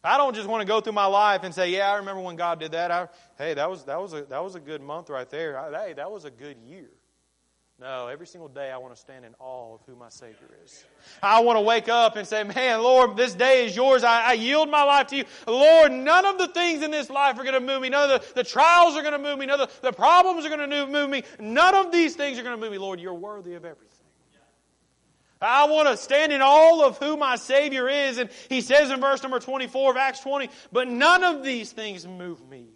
I 0.04 0.18
don't 0.18 0.36
just 0.36 0.50
want 0.50 0.62
to 0.62 0.68
go 0.68 0.82
through 0.82 0.94
my 0.94 1.06
life 1.06 1.44
and 1.44 1.54
say, 1.54 1.70
"Yeah, 1.70 1.92
I 1.92 1.98
remember 1.98 2.24
when 2.24 2.36
God 2.36 2.60
did 2.60 2.72
that." 2.72 2.90
I, 2.90 3.08
hey, 3.38 3.54
that 3.54 3.70
was 3.70 3.84
that 3.84 4.02
was 4.02 4.14
a 4.14 4.24
that 4.24 4.44
was 4.44 4.56
a 4.56 4.60
good 4.60 4.82
month 4.82 5.12
right 5.12 5.30
there. 5.30 5.60
I, 5.60 5.90
hey, 5.90 5.94
that 5.94 6.10
was 6.10 6.26
a 6.26 6.32
good 6.32 6.58
year. 6.66 6.90
No, 7.80 8.08
every 8.08 8.26
single 8.26 8.48
day 8.48 8.72
I 8.72 8.78
want 8.78 8.96
to 8.96 9.00
stand 9.00 9.24
in 9.24 9.36
awe 9.40 9.76
of 9.76 9.82
who 9.86 9.96
my 9.96 10.10
Savior 10.10 10.50
is. 10.66 10.84
I 11.22 11.42
want 11.42 11.58
to 11.58 11.62
wake 11.62 11.88
up 11.88 12.16
and 12.16 12.28
say, 12.28 12.44
Man, 12.44 12.82
Lord, 12.82 13.16
this 13.16 13.36
day 13.36 13.68
is 13.68 13.76
yours. 13.76 14.04
I, 14.04 14.32
I 14.32 14.34
yield 14.34 14.68
my 14.68 14.84
life 14.84 15.08
to 15.08 15.18
you. 15.18 15.26
Lord, 15.46 15.92
none 15.92 16.26
of 16.26 16.40
the 16.40 16.48
things 16.48 16.82
in 16.82 16.90
this 16.90 17.08
life 17.12 17.38
are 17.38 17.44
going 17.44 17.54
to 17.54 17.60
move 17.60 17.84
me. 17.84 17.90
None 17.90 18.10
of 18.10 18.22
the, 18.22 18.34
the 18.34 18.44
trials 18.44 18.96
are 18.96 19.02
going 19.02 19.14
to 19.14 19.20
move 19.20 19.38
me. 19.38 19.46
None 19.46 19.62
of 19.62 19.70
the, 19.82 19.92
the 19.92 19.94
problems 19.94 20.44
are 20.44 20.50
going 20.50 20.68
to 20.68 20.88
move 20.88 21.10
me. 21.10 21.24
None 21.40 21.76
of 21.76 21.92
these 21.92 22.16
things 22.16 22.40
are 22.40 22.44
going 22.44 22.56
to 22.56 22.60
move 22.60 22.72
me. 22.72 22.80
Lord, 22.80 23.00
you're 23.00 23.14
worthy 23.14 23.54
of 23.54 23.64
everything. 23.64 23.94
I 25.40 25.68
want 25.68 25.88
to 25.88 25.98
stand 25.98 26.34
in 26.34 26.42
all 26.42 26.84
of 26.84 26.98
who 26.98 27.16
my 27.16 27.36
Savior 27.36 27.88
is. 27.88 28.18
And 28.18 28.32
he 28.50 28.62
says 28.62 28.90
in 28.90 29.00
verse 29.00 29.22
number 29.22 29.40
24 29.40 29.92
of 29.92 29.98
Acts 29.98 30.22
20, 30.22 30.50
But 30.72 30.88
none 30.88 31.24
of 31.24 31.44
these 31.44 31.72
things 31.72 32.08
move 32.08 32.44
me. 32.50 32.70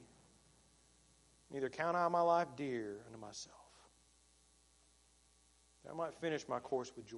Neither 1.52 1.70
count 1.70 1.98
I 1.98 2.08
my 2.10 2.22
life 2.22 2.50
dear 2.56 2.98
unto 3.08 3.20
myself 3.20 3.61
I 5.90 5.94
might 5.94 6.14
finish 6.16 6.48
my 6.48 6.60
course 6.60 6.92
with 6.96 7.06
joy. 7.06 7.18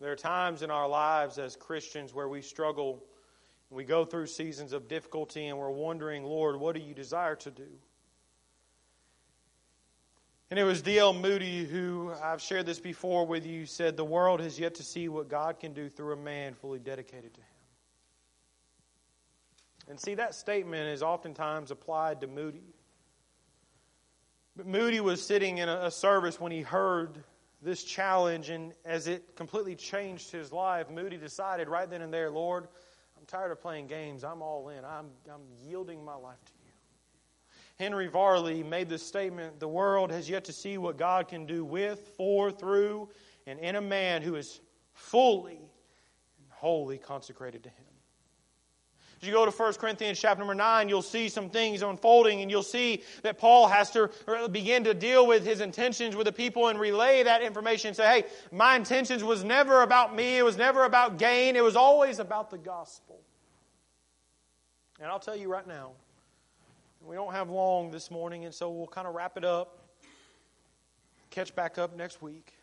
There 0.00 0.10
are 0.10 0.16
times 0.16 0.62
in 0.62 0.70
our 0.70 0.88
lives 0.88 1.38
as 1.38 1.54
Christians 1.54 2.12
where 2.12 2.28
we 2.28 2.42
struggle 2.42 3.04
and 3.70 3.76
we 3.76 3.84
go 3.84 4.04
through 4.04 4.26
seasons 4.26 4.72
of 4.72 4.88
difficulty 4.88 5.46
and 5.46 5.58
we're 5.58 5.70
wondering, 5.70 6.24
Lord, 6.24 6.56
what 6.56 6.74
do 6.74 6.80
you 6.80 6.94
desire 6.94 7.36
to 7.36 7.50
do? 7.50 7.68
And 10.50 10.58
it 10.58 10.64
was 10.64 10.82
D.L. 10.82 11.14
Moody 11.14 11.64
who, 11.64 12.12
I've 12.22 12.42
shared 12.42 12.66
this 12.66 12.78
before 12.78 13.26
with 13.26 13.46
you, 13.46 13.64
said, 13.64 13.96
The 13.96 14.04
world 14.04 14.40
has 14.40 14.60
yet 14.60 14.74
to 14.74 14.82
see 14.82 15.08
what 15.08 15.28
God 15.28 15.58
can 15.58 15.72
do 15.72 15.88
through 15.88 16.12
a 16.12 16.16
man 16.16 16.52
fully 16.52 16.78
dedicated 16.78 17.32
to 17.32 17.40
Him. 17.40 17.46
And 19.88 19.98
see, 19.98 20.14
that 20.14 20.34
statement 20.34 20.88
is 20.88 21.02
oftentimes 21.02 21.70
applied 21.70 22.20
to 22.20 22.26
Moody. 22.26 22.71
But 24.56 24.66
Moody 24.66 25.00
was 25.00 25.24
sitting 25.24 25.58
in 25.58 25.68
a, 25.68 25.90
service 25.90 26.38
when 26.38 26.52
he 26.52 26.60
heard 26.60 27.24
this 27.62 27.84
challenge, 27.84 28.50
and 28.50 28.74
as 28.84 29.06
it 29.06 29.34
completely 29.34 29.74
changed 29.74 30.30
his 30.30 30.52
life, 30.52 30.90
Moody 30.90 31.16
decided 31.16 31.68
right 31.68 31.88
then 31.88 32.02
and 32.02 32.12
there, 32.12 32.30
Lord, 32.30 32.68
I'm 33.16 33.24
tired 33.26 33.50
of 33.50 33.60
playing 33.60 33.86
games. 33.86 34.24
I'm 34.24 34.42
all 34.42 34.68
in. 34.68 34.84
I'm, 34.84 35.06
I'm 35.32 35.42
yielding 35.64 36.04
my 36.04 36.16
life 36.16 36.44
to 36.44 36.52
you. 36.64 36.72
Henry 37.78 38.08
Varley 38.08 38.62
made 38.62 38.88
this 38.88 39.06
statement 39.06 39.58
The 39.58 39.68
world 39.68 40.10
has 40.10 40.28
yet 40.28 40.44
to 40.44 40.52
see 40.52 40.76
what 40.76 40.98
God 40.98 41.28
can 41.28 41.46
do 41.46 41.64
with, 41.64 42.12
for, 42.16 42.50
through, 42.50 43.08
and 43.46 43.58
in 43.58 43.76
a 43.76 43.80
man 43.80 44.22
who 44.22 44.34
is 44.34 44.60
fully 44.92 45.56
and 45.56 46.46
wholly 46.50 46.98
consecrated 46.98 47.62
to 47.62 47.70
Him. 47.70 47.91
As 49.22 49.28
you 49.28 49.32
go 49.32 49.44
to 49.44 49.52
1 49.52 49.74
Corinthians 49.74 50.18
chapter 50.18 50.40
number 50.40 50.54
9, 50.54 50.88
you'll 50.88 51.00
see 51.00 51.28
some 51.28 51.48
things 51.48 51.82
unfolding, 51.82 52.42
and 52.42 52.50
you'll 52.50 52.64
see 52.64 53.04
that 53.22 53.38
Paul 53.38 53.68
has 53.68 53.88
to 53.92 54.10
begin 54.50 54.82
to 54.82 54.94
deal 54.94 55.28
with 55.28 55.46
his 55.46 55.60
intentions 55.60 56.16
with 56.16 56.26
the 56.26 56.32
people 56.32 56.66
and 56.66 56.80
relay 56.80 57.22
that 57.22 57.40
information 57.40 57.88
and 57.88 57.96
say, 57.96 58.22
hey, 58.22 58.24
my 58.50 58.74
intentions 58.74 59.22
was 59.22 59.44
never 59.44 59.82
about 59.82 60.16
me, 60.16 60.38
it 60.38 60.44
was 60.44 60.56
never 60.56 60.86
about 60.86 61.18
gain, 61.18 61.54
it 61.54 61.62
was 61.62 61.76
always 61.76 62.18
about 62.18 62.50
the 62.50 62.58
gospel. 62.58 63.20
And 65.00 65.06
I'll 65.06 65.20
tell 65.20 65.36
you 65.36 65.48
right 65.48 65.68
now, 65.68 65.92
we 67.06 67.14
don't 67.14 67.32
have 67.32 67.48
long 67.48 67.92
this 67.92 68.10
morning, 68.10 68.44
and 68.44 68.52
so 68.52 68.70
we'll 68.70 68.88
kind 68.88 69.06
of 69.06 69.14
wrap 69.14 69.36
it 69.36 69.44
up, 69.44 69.78
catch 71.30 71.54
back 71.54 71.78
up 71.78 71.96
next 71.96 72.22
week. 72.22 72.54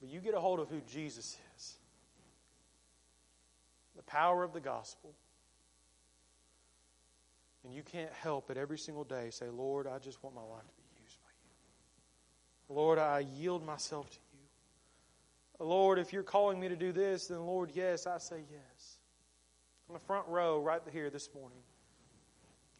But 0.00 0.10
you 0.10 0.18
get 0.18 0.34
a 0.34 0.40
hold 0.40 0.58
of 0.58 0.68
who 0.68 0.80
Jesus 0.90 1.24
is 1.24 1.38
power 4.14 4.44
of 4.44 4.52
the 4.52 4.60
gospel. 4.60 5.12
And 7.64 7.74
you 7.74 7.82
can't 7.82 8.12
help 8.12 8.48
but 8.48 8.56
every 8.56 8.78
single 8.78 9.04
day 9.04 9.30
say, 9.30 9.48
Lord, 9.48 9.86
I 9.86 9.98
just 9.98 10.22
want 10.22 10.36
my 10.36 10.42
life 10.42 10.66
to 10.66 10.74
be 10.76 11.02
used 11.02 11.18
by 11.22 11.30
you. 12.68 12.76
Lord, 12.76 12.98
I 12.98 13.20
yield 13.20 13.66
myself 13.66 14.08
to 14.10 14.16
you. 14.16 15.64
Lord, 15.66 15.98
if 15.98 16.12
you're 16.12 16.22
calling 16.22 16.60
me 16.60 16.68
to 16.68 16.76
do 16.76 16.92
this, 16.92 17.28
then 17.28 17.40
Lord, 17.40 17.70
yes, 17.74 18.06
I 18.06 18.18
say 18.18 18.44
yes. 18.50 18.98
On 19.88 19.94
the 19.94 20.00
front 20.00 20.26
row, 20.28 20.60
right 20.60 20.80
here 20.92 21.10
this 21.10 21.28
morning, 21.34 21.58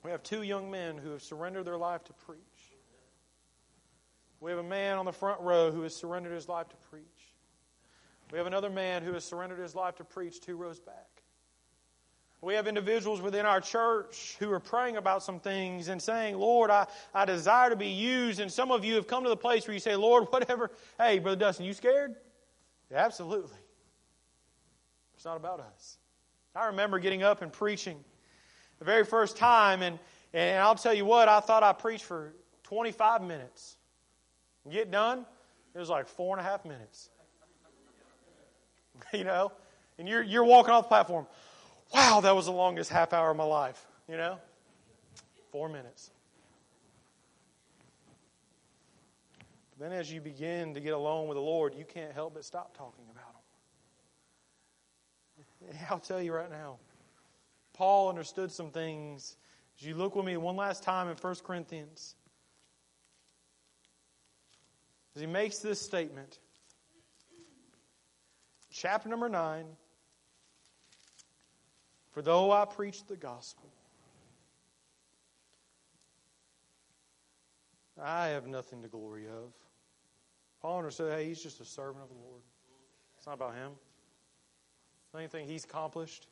we 0.04 0.10
have 0.10 0.22
two 0.22 0.42
young 0.42 0.70
men 0.70 0.98
who 0.98 1.10
have 1.10 1.22
surrendered 1.22 1.64
their 1.64 1.76
life 1.76 2.04
to 2.04 2.12
preach. 2.12 2.38
We 4.40 4.50
have 4.50 4.60
a 4.60 4.62
man 4.62 4.98
on 4.98 5.06
the 5.06 5.12
front 5.12 5.40
row 5.40 5.72
who 5.72 5.82
has 5.82 5.96
surrendered 5.96 6.34
his 6.34 6.48
life 6.48 6.68
to 6.68 6.76
preach. 6.90 7.04
We 8.30 8.38
have 8.38 8.46
another 8.46 8.70
man 8.70 9.02
who 9.02 9.12
has 9.14 9.24
surrendered 9.24 9.60
his 9.60 9.74
life 9.74 9.96
to 9.96 10.04
preach 10.04 10.40
two 10.40 10.56
rows 10.56 10.80
back. 10.80 11.13
We 12.44 12.54
have 12.54 12.66
individuals 12.66 13.22
within 13.22 13.46
our 13.46 13.58
church 13.58 14.36
who 14.38 14.52
are 14.52 14.60
praying 14.60 14.98
about 14.98 15.22
some 15.22 15.40
things 15.40 15.88
and 15.88 16.00
saying, 16.00 16.36
Lord, 16.36 16.70
I, 16.70 16.86
I 17.14 17.24
desire 17.24 17.70
to 17.70 17.76
be 17.76 17.88
used. 17.88 18.38
And 18.38 18.52
some 18.52 18.70
of 18.70 18.84
you 18.84 18.96
have 18.96 19.06
come 19.06 19.22
to 19.22 19.30
the 19.30 19.36
place 19.36 19.66
where 19.66 19.72
you 19.72 19.80
say, 19.80 19.96
Lord, 19.96 20.24
whatever. 20.30 20.70
Hey, 20.98 21.20
Brother 21.20 21.38
Dustin, 21.38 21.64
you 21.64 21.72
scared? 21.72 22.14
Yeah, 22.90 22.98
absolutely. 22.98 23.56
It's 25.16 25.24
not 25.24 25.38
about 25.38 25.60
us. 25.60 25.96
I 26.54 26.66
remember 26.66 26.98
getting 26.98 27.22
up 27.22 27.40
and 27.40 27.50
preaching 27.50 28.04
the 28.78 28.84
very 28.84 29.04
first 29.04 29.38
time, 29.38 29.80
and, 29.80 29.98
and 30.34 30.58
I'll 30.58 30.74
tell 30.74 30.94
you 30.94 31.06
what, 31.06 31.28
I 31.28 31.40
thought 31.40 31.62
I 31.62 31.72
preached 31.72 32.04
for 32.04 32.34
25 32.64 33.22
minutes. 33.22 33.78
Get 34.70 34.90
done, 34.90 35.24
It 35.74 35.78
was 35.78 35.88
like 35.88 36.08
four 36.08 36.36
and 36.36 36.46
a 36.46 36.48
half 36.48 36.66
minutes. 36.66 37.08
you 39.14 39.24
know? 39.24 39.50
And 39.98 40.06
you're, 40.06 40.22
you're 40.22 40.44
walking 40.44 40.72
off 40.72 40.84
the 40.84 40.88
platform. 40.88 41.26
Wow, 41.92 42.20
that 42.20 42.34
was 42.34 42.46
the 42.46 42.52
longest 42.52 42.90
half 42.90 43.12
hour 43.12 43.30
of 43.30 43.36
my 43.36 43.44
life. 43.44 43.86
You 44.08 44.16
know? 44.16 44.38
Four 45.50 45.68
minutes. 45.68 46.10
But 49.70 49.88
then 49.88 49.98
as 49.98 50.12
you 50.12 50.20
begin 50.20 50.74
to 50.74 50.80
get 50.80 50.92
alone 50.92 51.28
with 51.28 51.36
the 51.36 51.42
Lord, 51.42 51.74
you 51.74 51.84
can't 51.84 52.12
help 52.12 52.34
but 52.34 52.44
stop 52.44 52.76
talking 52.76 53.04
about 53.10 53.24
Him. 55.68 55.76
I'll 55.90 55.98
tell 55.98 56.20
you 56.20 56.32
right 56.32 56.50
now. 56.50 56.78
Paul 57.74 58.08
understood 58.08 58.52
some 58.52 58.70
things. 58.70 59.36
As 59.78 59.86
you 59.86 59.94
look 59.94 60.14
with 60.14 60.24
me 60.24 60.36
one 60.36 60.56
last 60.56 60.82
time 60.84 61.08
in 61.08 61.16
1 61.16 61.34
Corinthians, 61.44 62.14
as 65.14 65.20
he 65.20 65.26
makes 65.26 65.58
this 65.58 65.80
statement, 65.80 66.38
chapter 68.70 69.08
number 69.08 69.28
9 69.28 69.64
For 72.14 72.22
though 72.22 72.52
I 72.52 72.64
preach 72.64 73.04
the 73.06 73.16
gospel, 73.16 73.68
I 78.00 78.28
have 78.28 78.46
nothing 78.46 78.82
to 78.82 78.88
glory 78.88 79.26
of. 79.26 79.52
Paul 80.62 80.78
understood, 80.78 81.12
hey, 81.12 81.26
he's 81.26 81.42
just 81.42 81.60
a 81.60 81.64
servant 81.64 82.04
of 82.04 82.08
the 82.08 82.22
Lord. 82.24 82.40
It's 83.18 83.26
not 83.26 83.34
about 83.34 83.56
him. 83.56 83.72
anything 85.16 85.48
he's 85.48 85.64
accomplished. 85.64 86.28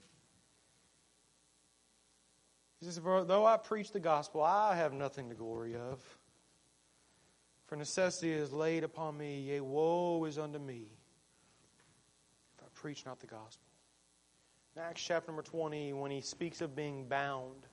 He 2.78 2.86
says, 2.86 3.00
Though 3.02 3.44
I 3.44 3.56
preach 3.56 3.90
the 3.90 4.00
gospel, 4.00 4.40
I 4.40 4.76
have 4.76 4.92
nothing 4.92 5.30
to 5.30 5.34
glory 5.34 5.74
of. 5.74 6.00
For 7.66 7.74
necessity 7.74 8.30
is 8.30 8.52
laid 8.52 8.84
upon 8.84 9.18
me, 9.18 9.40
yea, 9.40 9.60
woe 9.60 10.24
is 10.26 10.38
unto 10.38 10.60
me 10.60 10.86
if 12.56 12.64
I 12.64 12.68
preach 12.72 13.04
not 13.04 13.18
the 13.18 13.26
gospel. 13.26 13.71
In 14.74 14.82
Acts 14.82 15.02
chapter 15.02 15.30
number 15.30 15.42
20, 15.42 15.92
when 15.92 16.10
he 16.10 16.20
speaks 16.20 16.60
of 16.62 16.74
being 16.74 17.06
bound, 17.06 17.66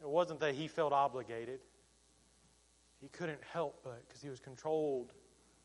it 0.00 0.08
wasn't 0.08 0.40
that 0.40 0.54
he 0.54 0.66
felt 0.66 0.92
obligated. 0.92 1.60
He 3.00 3.08
couldn't 3.08 3.40
help 3.52 3.80
but 3.84 4.06
because 4.06 4.20
he 4.22 4.28
was 4.28 4.40
controlled 4.40 5.08
by 5.08 5.14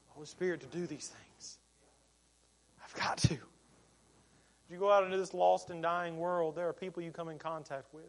the 0.08 0.13
Holy 0.13 0.28
Spirit 0.28 0.62
to 0.62 0.67
do 0.67 0.86
these 0.86 1.08
things. 1.08 1.58
I've 2.84 2.93
got 2.93 3.17
to. 3.19 3.38
You 4.69 4.78
go 4.78 4.91
out 4.91 5.04
into 5.04 5.17
this 5.17 5.34
lost 5.34 5.69
and 5.69 5.82
dying 5.82 6.17
world, 6.17 6.56
there 6.56 6.67
are 6.67 6.73
people 6.73 7.01
you 7.01 7.12
come 7.12 7.30
in 7.30 7.38
contact 7.38 7.93
with. 7.93 8.04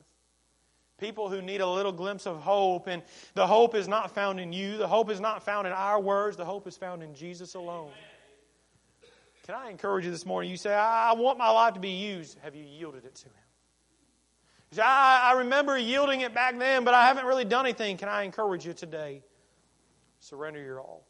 People 0.99 1.29
who 1.29 1.43
need 1.43 1.61
a 1.61 1.69
little 1.69 1.93
glimpse 1.93 2.27
of 2.27 2.41
hope, 2.41 2.87
and 2.87 3.03
the 3.35 3.47
hope 3.47 3.75
is 3.75 3.87
not 3.87 4.11
found 4.11 4.41
in 4.41 4.53
you. 4.53 4.79
The 4.79 4.89
hope 4.89 5.11
is 5.11 5.21
not 5.21 5.43
found 5.43 5.67
in 5.67 5.73
our 5.75 6.01
words. 6.01 6.39
The 6.39 6.45
hope 6.45 6.67
is 6.67 6.75
found 6.75 7.03
in 7.03 7.15
Jesus 7.15 7.55
alone. 7.55 7.91
Can 9.47 9.55
I 9.55 9.71
encourage 9.71 10.05
you 10.05 10.11
this 10.11 10.27
morning? 10.27 10.51
You 10.51 10.57
say, 10.57 10.75
I 10.75 11.13
want 11.13 11.39
my 11.39 11.51
life 11.51 11.75
to 11.75 11.81
be 11.81 11.91
used. 11.91 12.37
Have 12.43 12.57
you 12.57 12.65
yielded 12.65 13.05
it 13.05 13.15
to 13.15 13.27
Him? 13.27 13.33
Say, 14.73 14.83
I, 14.83 15.31
I 15.31 15.39
remember 15.39 15.79
yielding 15.79 16.23
it 16.23 16.35
back 16.35 16.59
then, 16.59 16.83
but 16.83 16.95
I 16.95 17.07
haven't 17.07 17.27
really 17.27 17.45
done 17.45 17.65
anything. 17.65 17.97
Can 17.97 18.09
I 18.09 18.25
encourage 18.25 18.67
you 18.67 18.73
today? 18.73 19.23
Surrender 20.19 20.61
your 20.61 20.81
all. 20.81 21.07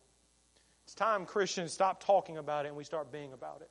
It's 0.85 0.95
time 0.95 1.25
Christians 1.25 1.73
stop 1.73 2.05
talking 2.05 2.37
about 2.37 2.67
it 2.67 2.69
and 2.69 2.77
we 2.77 2.85
start 2.85 3.11
being 3.11 3.33
about 3.33 3.63
it. 3.63 3.71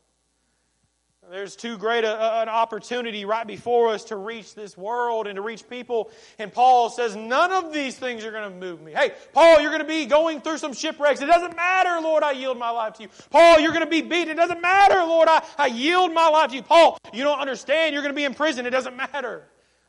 There's 1.31 1.55
too 1.55 1.77
great 1.77 2.03
a, 2.03 2.41
an 2.41 2.49
opportunity 2.49 3.25
right 3.25 3.47
before 3.47 3.89
us 3.89 4.05
to 4.05 4.15
reach 4.15 4.53
this 4.53 4.77
world 4.77 5.27
and 5.27 5.35
to 5.37 5.41
reach 5.41 5.67
people. 5.67 6.11
And 6.37 6.53
Paul 6.53 6.89
says, 6.89 7.15
none 7.15 7.51
of 7.51 7.73
these 7.73 7.97
things 7.97 8.23
are 8.25 8.31
going 8.31 8.51
to 8.51 8.55
move 8.55 8.81
me. 8.81 8.91
Hey, 8.91 9.13
Paul, 9.33 9.59
you're 9.59 9.71
going 9.71 9.81
to 9.81 9.87
be 9.87 10.05
going 10.05 10.41
through 10.41 10.59
some 10.59 10.73
shipwrecks. 10.73 11.21
It 11.21 11.25
doesn't 11.25 11.55
matter, 11.55 11.99
Lord, 12.01 12.23
I 12.23 12.31
yield 12.31 12.57
my 12.59 12.69
life 12.69 12.93
to 12.95 13.03
you. 13.03 13.09
Paul, 13.29 13.59
you're 13.59 13.71
going 13.71 13.83
to 13.83 13.89
be 13.89 14.01
beaten. 14.01 14.29
It 14.29 14.35
doesn't 14.35 14.61
matter, 14.61 15.03
Lord, 15.03 15.27
I, 15.27 15.43
I 15.57 15.67
yield 15.67 16.13
my 16.13 16.29
life 16.29 16.51
to 16.51 16.57
you. 16.57 16.63
Paul, 16.63 16.97
you 17.11 17.23
don't 17.23 17.39
understand. 17.39 17.93
You're 17.93 18.03
going 18.03 18.13
to 18.13 18.17
be 18.17 18.25
in 18.25 18.33
prison. 18.33 18.65
It 18.65 18.71
doesn't 18.71 18.95
matter. 18.95 19.43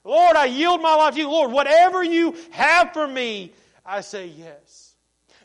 Lord, 0.05 0.37
I 0.37 0.47
yield 0.47 0.81
my 0.81 0.95
life 0.95 1.15
to 1.15 1.21
you. 1.21 1.29
Lord, 1.29 1.51
whatever 1.51 2.03
you 2.03 2.37
have 2.51 2.93
for 2.93 3.07
me, 3.07 3.53
I 3.85 4.01
say 4.01 4.27
yes. 4.27 4.86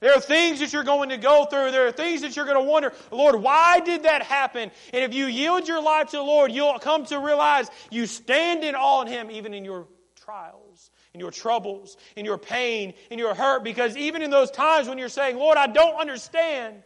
There 0.02 0.14
are 0.14 0.20
things 0.20 0.60
that 0.60 0.74
you're 0.74 0.84
going 0.84 1.10
to 1.10 1.18
go 1.18 1.46
through. 1.46 1.72
There 1.72 1.88
are 1.88 1.92
things 1.92 2.22
that 2.22 2.36
you're 2.36 2.46
going 2.46 2.58
to 2.58 2.70
wonder, 2.70 2.92
Lord, 3.12 3.36
why 3.36 3.80
did 3.80 4.04
that 4.04 4.24
happen? 4.24 4.72
And 4.94 5.04
if 5.04 5.14
you 5.14 5.28
yield 5.28 5.68
your 5.68 5.82
life 5.82 6.10
to 6.10 6.18
the 6.18 6.24
Lord, 6.24 6.52
you'll 6.52 6.80
come 6.80 7.06
to 7.06 7.20
realize 7.20 7.70
you 7.92 8.08
stand 8.08 8.64
in 8.64 8.74
awe 8.76 9.04
in 9.04 9.08
Him 9.08 9.30
even 9.30 9.54
in 9.54 9.64
your 9.64 9.88
trials, 10.16 10.90
in 11.14 11.20
your 11.20 11.30
troubles, 11.30 11.98
in 12.16 12.26
your 12.26 12.40
pain, 12.40 12.96
in 13.12 13.20
your 13.20 13.36
hurt, 13.36 13.64
because 13.64 13.96
even 13.96 14.24
in 14.24 14.32
those 14.32 14.50
times 14.50 14.90
when 14.90 14.98
you're 14.98 15.08
saying, 15.08 15.38
Lord, 15.38 15.58
I 15.58 15.68
don't 15.68 15.96
understand, 16.00 16.82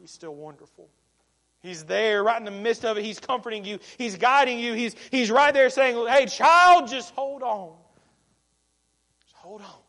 He's 0.00 0.10
still 0.10 0.34
wonderful. 0.34 0.88
He's 1.60 1.84
there 1.84 2.24
right 2.24 2.38
in 2.38 2.44
the 2.44 2.50
midst 2.50 2.84
of 2.84 2.98
it. 2.98 3.04
He's 3.04 3.20
comforting 3.20 3.64
you. 3.64 3.78
He's 3.98 4.16
guiding 4.16 4.58
you. 4.58 4.74
He's, 4.74 4.94
he's 5.10 5.30
right 5.30 5.52
there 5.52 5.70
saying, 5.70 6.06
Hey, 6.08 6.26
child, 6.26 6.88
just 6.88 7.14
hold 7.14 7.42
on. 7.42 7.72
Just 9.22 9.34
hold 9.36 9.62
on. 9.62 9.87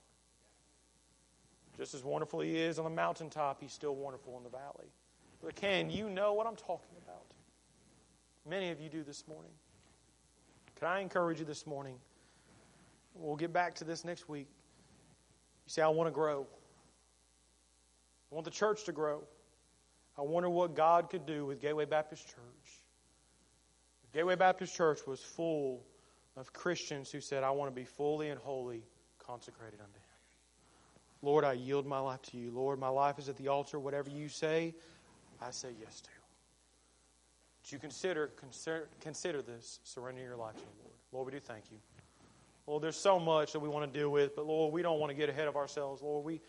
Just 1.79 1.93
as 1.93 2.03
wonderful 2.03 2.41
he 2.41 2.57
is 2.57 2.77
on 2.77 2.83
the 2.83 2.91
mountaintop, 2.91 3.61
he's 3.61 3.71
still 3.71 3.95
wonderful 3.95 4.35
in 4.37 4.43
the 4.43 4.49
valley. 4.49 4.91
But 5.41 5.55
can 5.55 5.89
you 5.89 6.09
know 6.09 6.33
what 6.33 6.45
I'm 6.45 6.57
talking 6.57 6.97
about? 7.05 7.23
Many 8.45 8.71
of 8.71 8.81
you 8.81 8.89
do 8.89 9.01
this 9.01 9.25
morning. 9.29 9.53
Can 10.77 10.89
I 10.89 10.99
encourage 10.99 11.39
you 11.39 11.45
this 11.45 11.65
morning? 11.65 11.95
We'll 13.15 13.37
get 13.37 13.53
back 13.53 13.75
to 13.75 13.85
this 13.85 14.03
next 14.03 14.27
week. 14.27 14.47
You 15.65 15.71
say, 15.71 15.81
I 15.81 15.87
want 15.87 16.07
to 16.07 16.11
grow. 16.11 16.45
I 18.29 18.35
want 18.35 18.43
the 18.43 18.51
church 18.51 18.83
to 18.85 18.91
grow. 18.91 19.23
I 20.17 20.23
wonder 20.23 20.49
what 20.49 20.75
God 20.75 21.09
could 21.09 21.25
do 21.25 21.45
with 21.45 21.61
Gateway 21.61 21.85
Baptist 21.85 22.27
Church. 22.27 22.83
Gateway 24.13 24.35
Baptist 24.35 24.75
Church 24.75 24.99
was 25.07 25.21
full 25.21 25.85
of 26.35 26.51
Christians 26.51 27.09
who 27.09 27.21
said, 27.21 27.45
I 27.45 27.51
want 27.51 27.73
to 27.73 27.75
be 27.75 27.85
fully 27.85 28.29
and 28.29 28.39
wholly 28.39 28.83
consecrated 29.17 29.79
unto 29.79 29.97
Him. 29.97 30.08
Lord, 31.21 31.43
I 31.43 31.53
yield 31.53 31.85
my 31.85 31.99
life 31.99 32.21
to 32.31 32.37
you. 32.37 32.51
Lord, 32.51 32.79
my 32.79 32.87
life 32.87 33.19
is 33.19 33.27
at 33.27 33.37
the 33.37 33.49
altar. 33.49 33.79
Whatever 33.79 34.09
you 34.09 34.29
say, 34.29 34.73
I 35.41 35.51
say 35.51 35.69
yes 35.79 36.01
to. 36.01 36.09
Would 37.61 37.71
you 37.73 37.79
consider, 37.79 38.27
consider, 38.39 38.87
consider 39.01 39.41
this, 39.41 39.79
surrender 39.83 40.21
your 40.21 40.37
life 40.37 40.55
to 40.55 40.61
the 40.61 40.83
Lord. 40.83 40.93
Lord, 41.11 41.25
we 41.25 41.31
do 41.33 41.39
thank 41.39 41.65
you. 41.71 41.77
Lord, 42.67 42.83
there's 42.83 42.95
so 42.95 43.19
much 43.19 43.53
that 43.53 43.59
we 43.59 43.67
want 43.67 43.91
to 43.91 43.99
deal 43.99 44.09
with, 44.09 44.35
but 44.35 44.45
Lord, 44.45 44.73
we 44.73 44.81
don't 44.81 44.99
want 44.99 45.09
to 45.09 45.15
get 45.15 45.27
ahead 45.27 45.47
of 45.47 45.55
ourselves. 45.55 46.01
Lord, 46.01 46.23
we, 46.23 46.39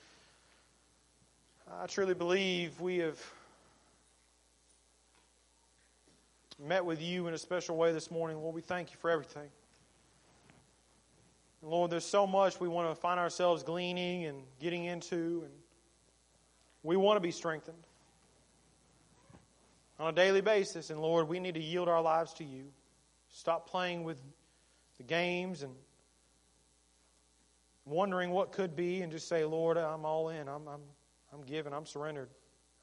I 1.81 1.87
truly 1.87 2.15
believe 2.15 2.81
we 2.81 2.99
have 2.99 3.19
met 6.59 6.85
with 6.85 7.01
you 7.01 7.27
in 7.27 7.35
a 7.35 7.39
special 7.39 7.77
way 7.77 7.93
this 7.93 8.11
morning. 8.11 8.37
Lord, 8.39 8.55
we 8.55 8.61
thank 8.61 8.91
you 8.91 8.97
for 9.01 9.11
everything. 9.11 9.49
Lord, 11.63 11.91
there's 11.91 12.07
so 12.07 12.27
much 12.27 12.59
we 12.59 12.69
want 12.69 12.89
to 12.89 12.95
find 12.95 13.21
ourselves 13.21 13.63
gleaning 13.63 14.25
and 14.25 14.43
getting 14.61 14.85
into, 14.85 15.43
and 15.45 15.53
we 16.83 16.97
want 16.97 17.17
to 17.17 17.21
be 17.21 17.31
strengthened 17.31 17.77
on 19.99 20.09
a 20.09 20.13
daily 20.13 20.41
basis. 20.41 20.89
And 20.89 21.01
Lord, 21.01 21.29
we 21.29 21.39
need 21.39 21.55
to 21.55 21.63
yield 21.63 21.89
our 21.89 22.01
lives 22.01 22.33
to 22.35 22.45
you. 22.45 22.65
Stop 23.29 23.69
playing 23.69 24.05
with 24.05 24.21
the 24.97 25.03
games 25.03 25.63
and 25.63 25.75
wondering 27.85 28.31
what 28.31 28.53
could 28.53 28.75
be, 28.75 29.03
and 29.03 29.13
just 29.13 29.29
say, 29.29 29.45
Lord, 29.45 29.77
I'm 29.77 30.05
all 30.05 30.31
in. 30.31 30.49
I'm, 30.49 30.67
I'm, 30.67 30.81
I'm 31.33 31.43
given. 31.43 31.73
I'm 31.75 31.87
surrendered. 31.87 32.31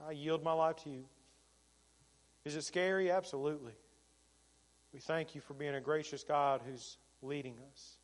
I 0.08 0.12
yield 0.12 0.44
my 0.44 0.54
life 0.54 0.76
to 0.84 0.90
you. 0.90 1.06
Is 2.46 2.56
it 2.56 2.64
scary? 2.64 3.10
Absolutely. 3.10 3.74
We 4.94 5.00
thank 5.00 5.36
you 5.36 5.42
for 5.42 5.54
being 5.54 5.76
a 5.76 5.82
gracious 5.82 6.24
God 6.24 6.62
who's 6.66 6.98
leading 7.22 7.56
us. 7.72 7.97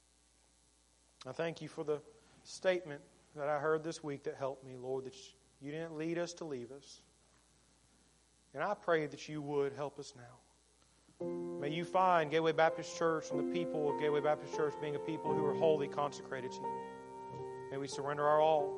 I 1.26 1.32
thank 1.32 1.62
you 1.62 1.68
for 1.68 1.84
the 1.84 2.02
statement 2.44 3.02
that 3.36 3.48
I 3.48 3.58
heard 3.58 3.84
this 3.84 4.04
week 4.04 4.24
that 4.24 4.36
helped 4.36 4.66
me, 4.66 4.76
Lord, 4.76 5.06
that 5.06 5.16
you 5.62 5.72
didn't 5.72 5.98
lead 5.98 6.18
us 6.18 6.34
to 6.34 6.46
leave 6.46 6.72
us. 6.72 7.02
And 8.54 8.62
I 8.62 8.74
pray 8.74 9.08
that 9.08 9.28
you 9.28 9.42
would 9.42 9.74
help 9.74 10.00
us 10.00 10.14
now. 10.16 11.28
May 11.60 11.70
you 11.70 11.86
find 11.86 12.30
Gateway 12.30 12.52
Baptist 12.52 12.98
Church 12.98 13.32
and 13.32 13.40
the 13.40 13.54
people 13.54 13.90
of 13.90 14.00
Gateway 14.00 14.20
Baptist 14.20 14.56
Church 14.56 14.74
being 14.82 14.96
a 14.96 15.00
people 15.00 15.34
who 15.34 15.46
are 15.46 15.54
wholly 15.54 15.88
consecrated 15.88 16.52
to 16.52 16.58
you. 16.58 16.82
May 17.72 17.78
we 17.78 17.88
surrender 17.88 18.28
our 18.28 18.42
all, 18.42 18.74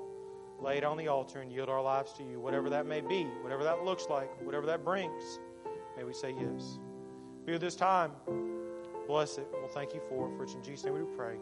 lay 0.61 0.77
it 0.77 0.83
on 0.83 0.97
the 0.97 1.07
altar, 1.07 1.41
and 1.41 1.51
yield 1.51 1.67
our 1.67 1.81
lives 1.81 2.13
to 2.13 2.23
you, 2.23 2.39
whatever 2.39 2.69
that 2.69 2.85
may 2.85 3.01
be, 3.01 3.23
whatever 3.41 3.63
that 3.63 3.83
looks 3.83 4.05
like, 4.09 4.29
whatever 4.45 4.65
that 4.67 4.85
brings. 4.85 5.39
May 5.97 6.03
we 6.03 6.13
say 6.13 6.33
yes. 6.39 6.79
Be 7.45 7.53
with 7.53 7.61
this 7.61 7.75
time. 7.75 8.11
Bless 9.07 9.37
it. 9.37 9.47
We'll 9.51 9.67
thank 9.67 9.93
you 9.93 10.01
for 10.07 10.29
it. 10.29 10.37
For 10.37 10.43
it's 10.43 10.53
in 10.53 10.63
Jesus' 10.63 10.85
name 10.85 10.93
we 10.93 10.99
do 10.99 11.09
pray. 11.17 11.35